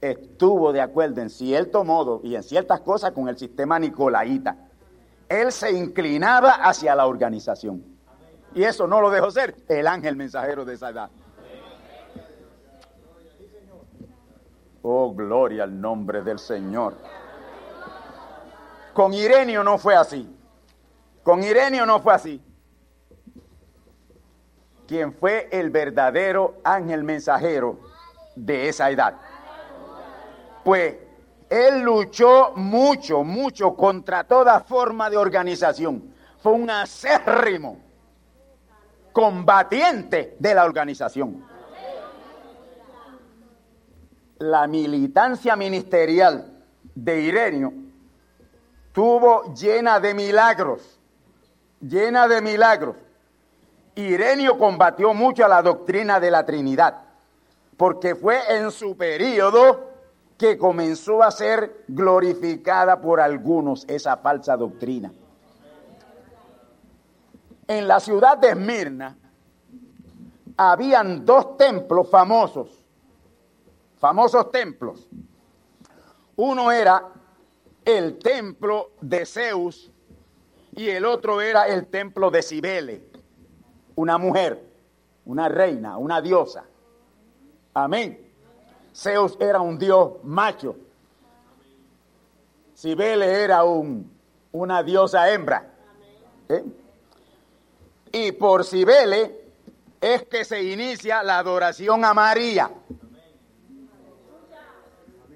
Estuvo 0.05 0.71
de 0.71 0.81
acuerdo 0.81 1.19
en 1.21 1.31
cierto 1.31 1.83
modo 1.83 2.21
y 2.23 2.35
en 2.35 2.43
ciertas 2.43 2.81
cosas 2.81 3.11
con 3.11 3.27
el 3.27 3.39
sistema 3.39 3.79
nicolaíta. 3.79 4.55
Él 5.27 5.51
se 5.51 5.71
inclinaba 5.71 6.51
hacia 6.51 6.93
la 6.93 7.07
organización. 7.07 7.83
Y 8.53 8.61
eso 8.61 8.85
no 8.85 9.01
lo 9.01 9.09
dejó 9.09 9.31
ser 9.31 9.55
el 9.67 9.87
ángel 9.87 10.15
mensajero 10.15 10.63
de 10.63 10.75
esa 10.75 10.89
edad. 10.89 11.09
Oh, 14.83 15.11
gloria 15.15 15.63
al 15.63 15.81
nombre 15.81 16.21
del 16.21 16.37
Señor. 16.37 16.93
Con 18.93 19.11
Irenio 19.11 19.63
no 19.63 19.79
fue 19.79 19.95
así. 19.95 20.31
Con 21.23 21.41
Irenio 21.41 21.87
no 21.87 21.99
fue 21.99 22.13
así. 22.13 22.39
Quien 24.87 25.13
fue 25.13 25.49
el 25.51 25.71
verdadero 25.71 26.57
ángel 26.63 27.03
mensajero 27.03 27.79
de 28.35 28.69
esa 28.69 28.91
edad. 28.91 29.15
Pues 30.65 30.95
él 31.47 31.81
luchó 31.81 32.53
mucho, 32.55 33.23
mucho 33.23 33.75
contra 33.75 34.23
toda 34.23 34.61
forma 34.61 35.11
de 35.11 35.17
organización. 35.17 36.11
Fue 36.39 36.53
un 36.53 36.67
acérrimo 36.71 37.77
combatiente 39.13 40.35
de 40.39 40.55
la 40.55 40.65
organización. 40.65 41.45
La 44.39 44.65
militancia 44.65 45.55
ministerial 45.55 46.63
de 46.95 47.21
Irenio 47.21 47.71
tuvo 48.91 49.53
llena 49.53 49.99
de 49.99 50.15
milagros, 50.15 50.99
llena 51.79 52.27
de 52.27 52.41
milagros. 52.41 52.95
Irenio 53.93 54.57
combatió 54.57 55.13
mucho 55.13 55.45
a 55.45 55.47
la 55.47 55.61
doctrina 55.61 56.19
de 56.19 56.31
la 56.31 56.43
Trinidad, 56.43 57.03
porque 57.77 58.15
fue 58.15 58.39
en 58.49 58.71
su 58.71 58.97
periodo 58.97 59.93
que 60.37 60.57
comenzó 60.57 61.23
a 61.23 61.31
ser 61.31 61.85
glorificada 61.87 62.99
por 63.01 63.19
algunos 63.19 63.85
esa 63.87 64.17
falsa 64.17 64.57
doctrina 64.57 65.11
en 67.67 67.87
la 67.87 67.99
ciudad 67.99 68.37
de 68.37 68.49
Esmirna 68.49 69.17
habían 70.57 71.25
dos 71.25 71.57
templos 71.57 72.09
famosos, 72.09 72.83
famosos 73.97 74.51
templos. 74.51 75.07
Uno 76.35 76.71
era 76.71 77.03
el 77.83 78.17
templo 78.19 78.91
de 79.01 79.25
Zeus 79.25 79.91
y 80.75 80.89
el 80.89 81.05
otro 81.05 81.41
era 81.41 81.67
el 81.67 81.87
templo 81.87 82.29
de 82.29 82.43
Cibele, 82.43 83.03
una 83.95 84.17
mujer, 84.17 84.63
una 85.25 85.49
reina, 85.49 85.97
una 85.97 86.21
diosa. 86.21 86.65
Amén. 87.73 88.24
Zeus 88.95 89.35
era 89.39 89.59
un 89.59 89.77
dios 89.77 90.23
macho. 90.23 90.75
Cibele 92.75 93.43
era 93.43 93.63
un, 93.63 94.09
una 94.53 94.83
diosa 94.83 95.29
hembra. 95.29 95.69
¿Eh? 96.47 96.63
Y 98.13 98.31
por 98.31 98.63
Cibele 98.63 99.35
es 99.99 100.23
que 100.23 100.45
se 100.45 100.63
inicia 100.63 101.23
la 101.23 101.39
adoración 101.39 102.05
a 102.05 102.13
María. 102.13 102.69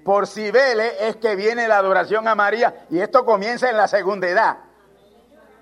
Por 0.04 0.26
Cibele 0.26 1.08
es 1.08 1.16
que 1.16 1.36
viene 1.36 1.68
la 1.68 1.78
adoración 1.78 2.26
a 2.28 2.34
María 2.34 2.86
y 2.88 2.98
esto 2.98 3.26
comienza 3.26 3.68
en 3.68 3.76
la 3.76 3.88
segunda 3.88 4.26
edad. 4.26 4.58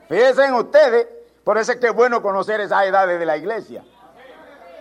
Fíjense 0.09 0.45
en 0.45 0.55
ustedes, 0.55 1.09
por 1.43 1.59
eso 1.59 1.73
es 1.73 1.79
que 1.79 1.89
es 1.89 1.95
bueno 1.95 2.23
conocer 2.23 2.61
esas 2.61 2.85
edades 2.85 3.19
de 3.19 3.27
la 3.27 3.37
iglesia. 3.37 3.85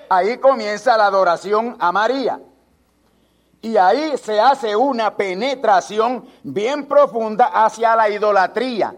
Ahí 0.09 0.37
comienza 0.37 0.95
la 0.95 1.07
adoración 1.07 1.75
a 1.79 1.91
María. 1.91 2.39
Y 3.67 3.75
ahí 3.75 4.17
se 4.17 4.39
hace 4.39 4.77
una 4.77 5.13
penetración 5.13 6.25
bien 6.41 6.87
profunda 6.87 7.47
hacia 7.47 7.97
la 7.97 8.09
idolatría. 8.09 8.95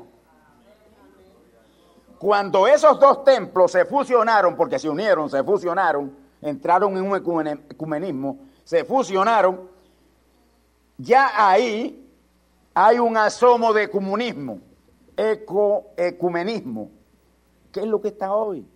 Cuando 2.20 2.68
esos 2.68 3.00
dos 3.00 3.24
templos 3.24 3.72
se 3.72 3.86
fusionaron, 3.86 4.56
porque 4.56 4.78
se 4.78 4.88
unieron, 4.88 5.28
se 5.28 5.44
fusionaron, 5.44 6.16
entraron 6.40 6.96
en 6.96 7.04
un 7.04 7.16
ecumenismo, 7.68 8.38
se 8.64 8.84
fusionaron, 8.84 9.68
ya 11.00 11.32
ahí 11.34 12.08
hay 12.76 13.00
un 13.00 13.18
asomo 13.18 13.74
de 13.74 13.90
comunismo, 13.90 14.60
ecumenismo. 15.18 16.92
¿Qué 17.72 17.80
es 17.80 17.88
lo 17.88 18.00
que 18.00 18.10
está 18.10 18.36
hoy? 18.36 18.68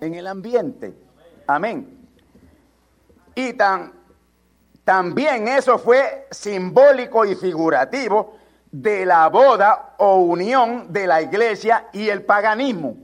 En 0.00 0.14
el 0.14 0.28
ambiente. 0.28 0.94
Amén. 1.48 2.08
Y 3.34 3.52
tan, 3.54 4.05
también 4.86 5.48
eso 5.48 5.78
fue 5.78 6.28
simbólico 6.30 7.24
y 7.24 7.34
figurativo 7.34 8.36
de 8.70 9.04
la 9.04 9.28
boda 9.28 9.96
o 9.98 10.18
unión 10.18 10.92
de 10.92 11.08
la 11.08 11.20
iglesia 11.20 11.88
y 11.92 12.08
el 12.08 12.22
paganismo. 12.22 12.96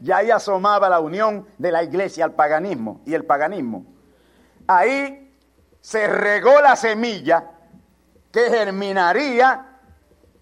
Ya 0.00 0.16
ahí 0.16 0.32
asomaba 0.32 0.88
la 0.88 0.98
unión 0.98 1.46
de 1.56 1.70
la 1.70 1.84
iglesia 1.84 2.24
al 2.24 2.32
paganismo 2.32 3.00
y 3.06 3.14
el 3.14 3.24
paganismo. 3.24 3.86
Ahí 4.66 5.36
se 5.80 6.08
regó 6.08 6.60
la 6.60 6.74
semilla 6.74 7.48
que 8.32 8.50
germinaría 8.50 9.78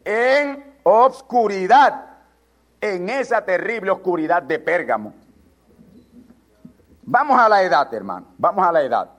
en 0.02 0.78
obscuridad, 0.84 2.16
en 2.80 3.10
esa 3.10 3.44
terrible 3.44 3.90
oscuridad 3.90 4.42
de 4.42 4.58
Pérgamo. 4.58 5.12
Vamos 7.10 7.38
a 7.38 7.48
la 7.48 7.62
edad, 7.62 7.92
hermano, 7.92 8.26
vamos 8.36 8.66
a 8.66 8.72
la 8.72 8.82
edad 8.82 9.18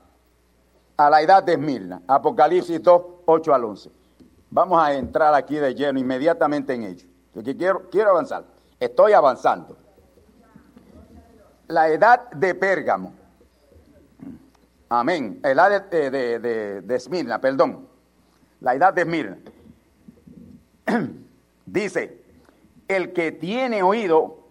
a 1.00 1.10
la 1.10 1.22
edad 1.22 1.42
de 1.42 1.54
Esmirna. 1.54 2.02
Apocalipsis 2.06 2.84
2, 2.84 3.02
8 3.26 3.54
al 3.54 3.64
11. 3.64 3.90
Vamos 4.50 4.84
a 4.84 4.94
entrar 4.94 5.34
aquí 5.34 5.56
de 5.56 5.74
lleno 5.74 5.98
inmediatamente 5.98 6.74
en 6.74 6.84
ello. 6.84 7.08
Porque 7.34 7.56
quiero, 7.56 7.90
quiero 7.90 8.10
avanzar. 8.10 8.44
Estoy 8.82 9.14
avanzando. 9.14 9.78
La 11.68 11.88
edad 11.88 12.30
de 12.32 12.54
Pérgamo. 12.54 13.14
Amén. 14.90 15.40
La 15.42 15.52
edad 15.52 15.90
de, 15.90 16.12
de, 16.12 16.82
de, 16.82 16.96
Esmirna, 16.96 17.40
perdón. 17.40 17.88
La 18.60 18.76
edad 18.76 18.94
de 18.94 19.02
Esmirna. 19.04 19.38
Dice, 21.66 22.22
el 22.90 23.14
que 23.14 23.32
tiene 23.32 23.84
oído, 23.84 24.49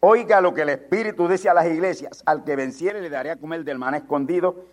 oiga 0.00 0.40
lo 0.40 0.54
que 0.54 0.62
el 0.62 0.70
Espíritu 0.70 1.28
dice 1.28 1.48
a 1.48 1.54
las 1.54 1.66
iglesias. 1.66 2.22
Al 2.26 2.44
que 2.44 2.56
venciere 2.56 3.00
le 3.00 3.10
daré 3.10 3.30
a 3.30 3.36
comer 3.36 3.64
del 3.64 3.78
maná 3.78 3.98
escondido 3.98 4.64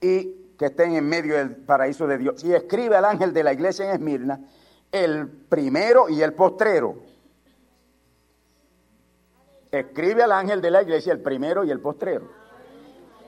y 0.00 0.54
que 0.58 0.66
estén 0.66 0.94
en 0.94 1.08
medio 1.08 1.36
del 1.36 1.56
paraíso 1.56 2.06
de 2.06 2.18
Dios. 2.18 2.44
Y 2.44 2.52
escribe 2.52 2.96
al 2.96 3.04
ángel 3.04 3.32
de 3.32 3.44
la 3.44 3.52
iglesia 3.52 3.86
en 3.86 3.92
Esmirna 3.92 4.40
el 4.90 5.28
primero 5.28 6.08
y 6.08 6.22
el 6.22 6.32
postrero. 6.32 6.96
Escribe 9.70 10.22
al 10.22 10.32
ángel 10.32 10.60
de 10.60 10.70
la 10.70 10.82
iglesia 10.82 11.12
el 11.12 11.20
primero 11.20 11.64
y 11.64 11.70
el 11.70 11.80
postrero. 11.80 12.28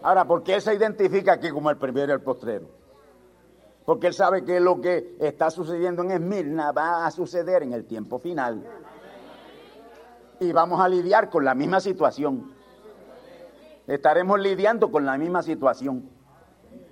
Ahora, 0.03 0.25
¿por 0.25 0.43
qué 0.43 0.61
se 0.61 0.75
identifica 0.75 1.33
aquí 1.33 1.51
como 1.51 1.71
el 1.71 1.77
primero 1.77 2.09
y 2.09 2.15
el 2.15 2.23
postrero? 2.23 2.67
Porque 3.85 4.07
él 4.07 4.15
sabe 4.15 4.45
que 4.45 4.59
lo 4.61 4.81
que 4.81 5.17
está 5.21 5.51
sucediendo 5.51 6.03
en 6.03 6.13
Esmirna 6.13 6.73
va 6.73 7.07
a 7.07 7.11
suceder 7.11 7.63
en 7.63 7.73
el 7.75 7.85
tiempo 7.85 8.19
final. 8.19 8.65
Y 10.41 10.53
vamos 10.53 10.81
a 10.81 10.89
lidiar 10.89 11.29
con 11.29 11.45
la 11.45 11.55
misma 11.55 11.81
situación. 11.81 12.55
Estaremos 13.87 14.41
lidiando 14.41 14.91
con 14.91 15.05
la 15.05 15.19
misma 15.19 15.43
situación. 15.43 16.09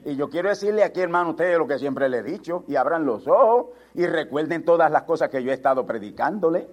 Y 0.05 0.17
yo 0.17 0.29
quiero 0.29 0.51
decirle 0.51 0.85
aquí, 0.85 1.01
hermano, 1.01 1.31
ustedes 1.31 1.57
lo 1.57 1.67
que 1.67 1.79
siempre 1.79 2.11
le 2.11 2.19
he 2.19 2.23
dicho, 2.23 2.65
y 2.69 2.77
abran 2.77 3.07
los 3.07 3.27
ojos 3.27 3.69
y 3.95 4.05
recuerden 4.07 4.67
todas 4.67 4.91
las 4.91 5.05
cosas 5.05 5.31
que 5.31 5.43
yo 5.43 5.51
he 5.51 5.55
estado 5.55 5.87
predicándole. 5.87 6.69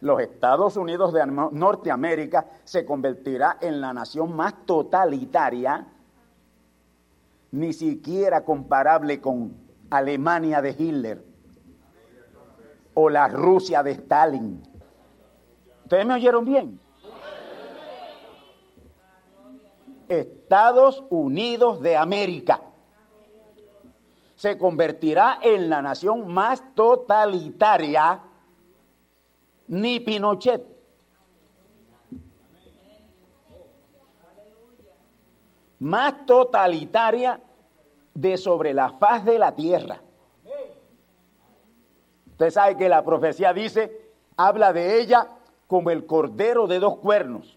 Los 0.00 0.18
Estados 0.20 0.78
Unidos 0.78 1.12
de 1.12 1.26
Norteamérica 1.26 2.46
se 2.64 2.86
convertirá 2.86 3.58
en 3.60 3.82
la 3.82 3.92
nación 3.92 4.34
más 4.34 4.64
totalitaria, 4.64 5.88
ni 7.50 7.74
siquiera 7.74 8.46
comparable 8.46 9.20
con 9.20 9.52
Alemania 9.90 10.62
de 10.62 10.70
Hitler 10.70 11.31
o 12.94 13.08
la 13.08 13.28
Rusia 13.28 13.82
de 13.82 13.92
Stalin. 13.92 14.62
¿Ustedes 15.84 16.06
me 16.06 16.14
oyeron 16.14 16.44
bien? 16.44 16.80
Estados 20.08 21.02
Unidos 21.10 21.80
de 21.80 21.96
América. 21.96 22.60
Se 24.34 24.58
convertirá 24.58 25.38
en 25.42 25.70
la 25.70 25.80
nación 25.80 26.32
más 26.32 26.62
totalitaria, 26.74 28.20
ni 29.68 30.00
Pinochet. 30.00 30.66
Más 35.78 36.26
totalitaria 36.26 37.40
de 38.14 38.36
sobre 38.36 38.74
la 38.74 38.90
faz 38.90 39.24
de 39.24 39.38
la 39.38 39.54
tierra. 39.54 40.00
Usted 42.42 42.54
sabe 42.54 42.76
que 42.76 42.88
la 42.88 43.04
profecía 43.04 43.52
dice, 43.52 44.00
habla 44.36 44.72
de 44.72 45.00
ella 45.00 45.28
como 45.68 45.92
el 45.92 46.06
cordero 46.06 46.66
de 46.66 46.80
dos 46.80 46.96
cuernos. 46.96 47.56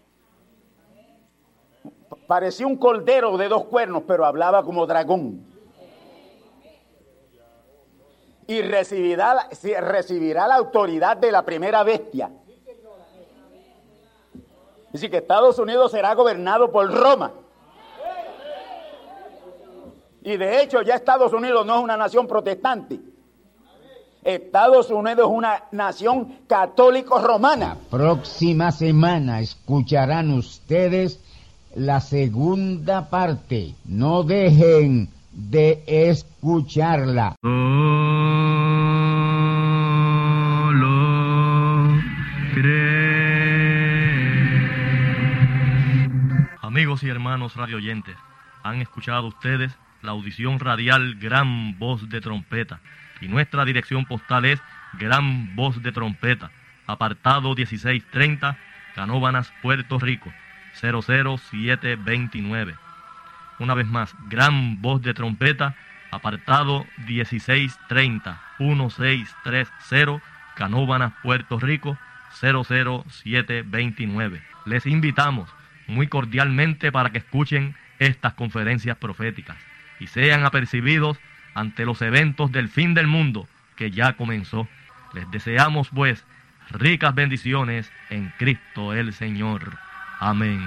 Parecía 2.28 2.68
un 2.68 2.76
cordero 2.76 3.36
de 3.36 3.48
dos 3.48 3.64
cuernos, 3.64 4.04
pero 4.06 4.24
hablaba 4.24 4.62
como 4.62 4.86
dragón. 4.86 5.44
Y 8.46 8.62
recibirá, 8.62 9.48
recibirá 9.80 10.46
la 10.46 10.54
autoridad 10.54 11.16
de 11.16 11.32
la 11.32 11.44
primera 11.44 11.82
bestia. 11.82 12.30
Dice 14.92 15.10
que 15.10 15.16
Estados 15.16 15.58
Unidos 15.58 15.90
será 15.90 16.14
gobernado 16.14 16.70
por 16.70 16.88
Roma. 16.94 17.32
Y 20.22 20.36
de 20.36 20.62
hecho 20.62 20.80
ya 20.82 20.94
Estados 20.94 21.32
Unidos 21.32 21.66
no 21.66 21.74
es 21.74 21.82
una 21.82 21.96
nación 21.96 22.28
protestante. 22.28 23.15
Estados 24.26 24.90
Unidos 24.90 25.28
es 25.30 25.36
una 25.36 25.62
nación 25.70 26.40
católico 26.48 27.20
romana. 27.20 27.76
Próxima 27.90 28.72
semana 28.72 29.40
escucharán 29.40 30.32
ustedes 30.32 31.20
la 31.76 32.00
segunda 32.00 33.08
parte. 33.08 33.76
No 33.84 34.24
dejen 34.24 35.10
de 35.30 35.84
escucharla. 35.86 37.36
Amigos 46.62 47.04
y 47.04 47.08
hermanos 47.08 47.54
radioyentes, 47.54 48.16
han 48.64 48.82
escuchado 48.82 49.28
ustedes 49.28 49.72
la 50.02 50.10
audición 50.10 50.58
radial 50.58 51.14
Gran 51.14 51.78
Voz 51.78 52.08
de 52.08 52.20
Trompeta 52.20 52.80
y 53.20 53.28
nuestra 53.28 53.64
dirección 53.64 54.04
postal 54.04 54.44
es 54.44 54.60
Gran 54.94 55.54
Voz 55.56 55.82
de 55.82 55.92
Trompeta, 55.92 56.50
apartado 56.86 57.54
1630, 57.54 58.58
Canóbanas, 58.94 59.52
Puerto 59.62 59.98
Rico 59.98 60.32
00729. 60.80 62.74
Una 63.58 63.74
vez 63.74 63.86
más, 63.86 64.14
gran 64.28 64.80
voz 64.82 65.00
de 65.02 65.14
trompeta, 65.14 65.74
apartado 66.10 66.84
1630 67.06 68.42
1630, 68.58 70.22
Canóbanas, 70.54 71.14
Puerto 71.22 71.58
Rico 71.58 71.96
00729. 72.40 74.42
Les 74.66 74.84
invitamos 74.86 75.48
muy 75.86 76.08
cordialmente 76.08 76.92
para 76.92 77.08
que 77.10 77.18
escuchen 77.18 77.74
estas 77.98 78.34
conferencias 78.34 78.98
proféticas 78.98 79.56
y 80.00 80.08
sean 80.08 80.44
apercibidos 80.44 81.18
ante 81.56 81.86
los 81.86 82.02
eventos 82.02 82.52
del 82.52 82.68
fin 82.68 82.92
del 82.92 83.06
mundo 83.06 83.48
que 83.76 83.90
ya 83.90 84.12
comenzó. 84.12 84.68
Les 85.14 85.28
deseamos 85.30 85.88
pues 85.88 86.22
ricas 86.70 87.14
bendiciones 87.14 87.90
en 88.10 88.30
Cristo 88.38 88.92
el 88.92 89.14
Señor. 89.14 89.78
Amén. 90.20 90.60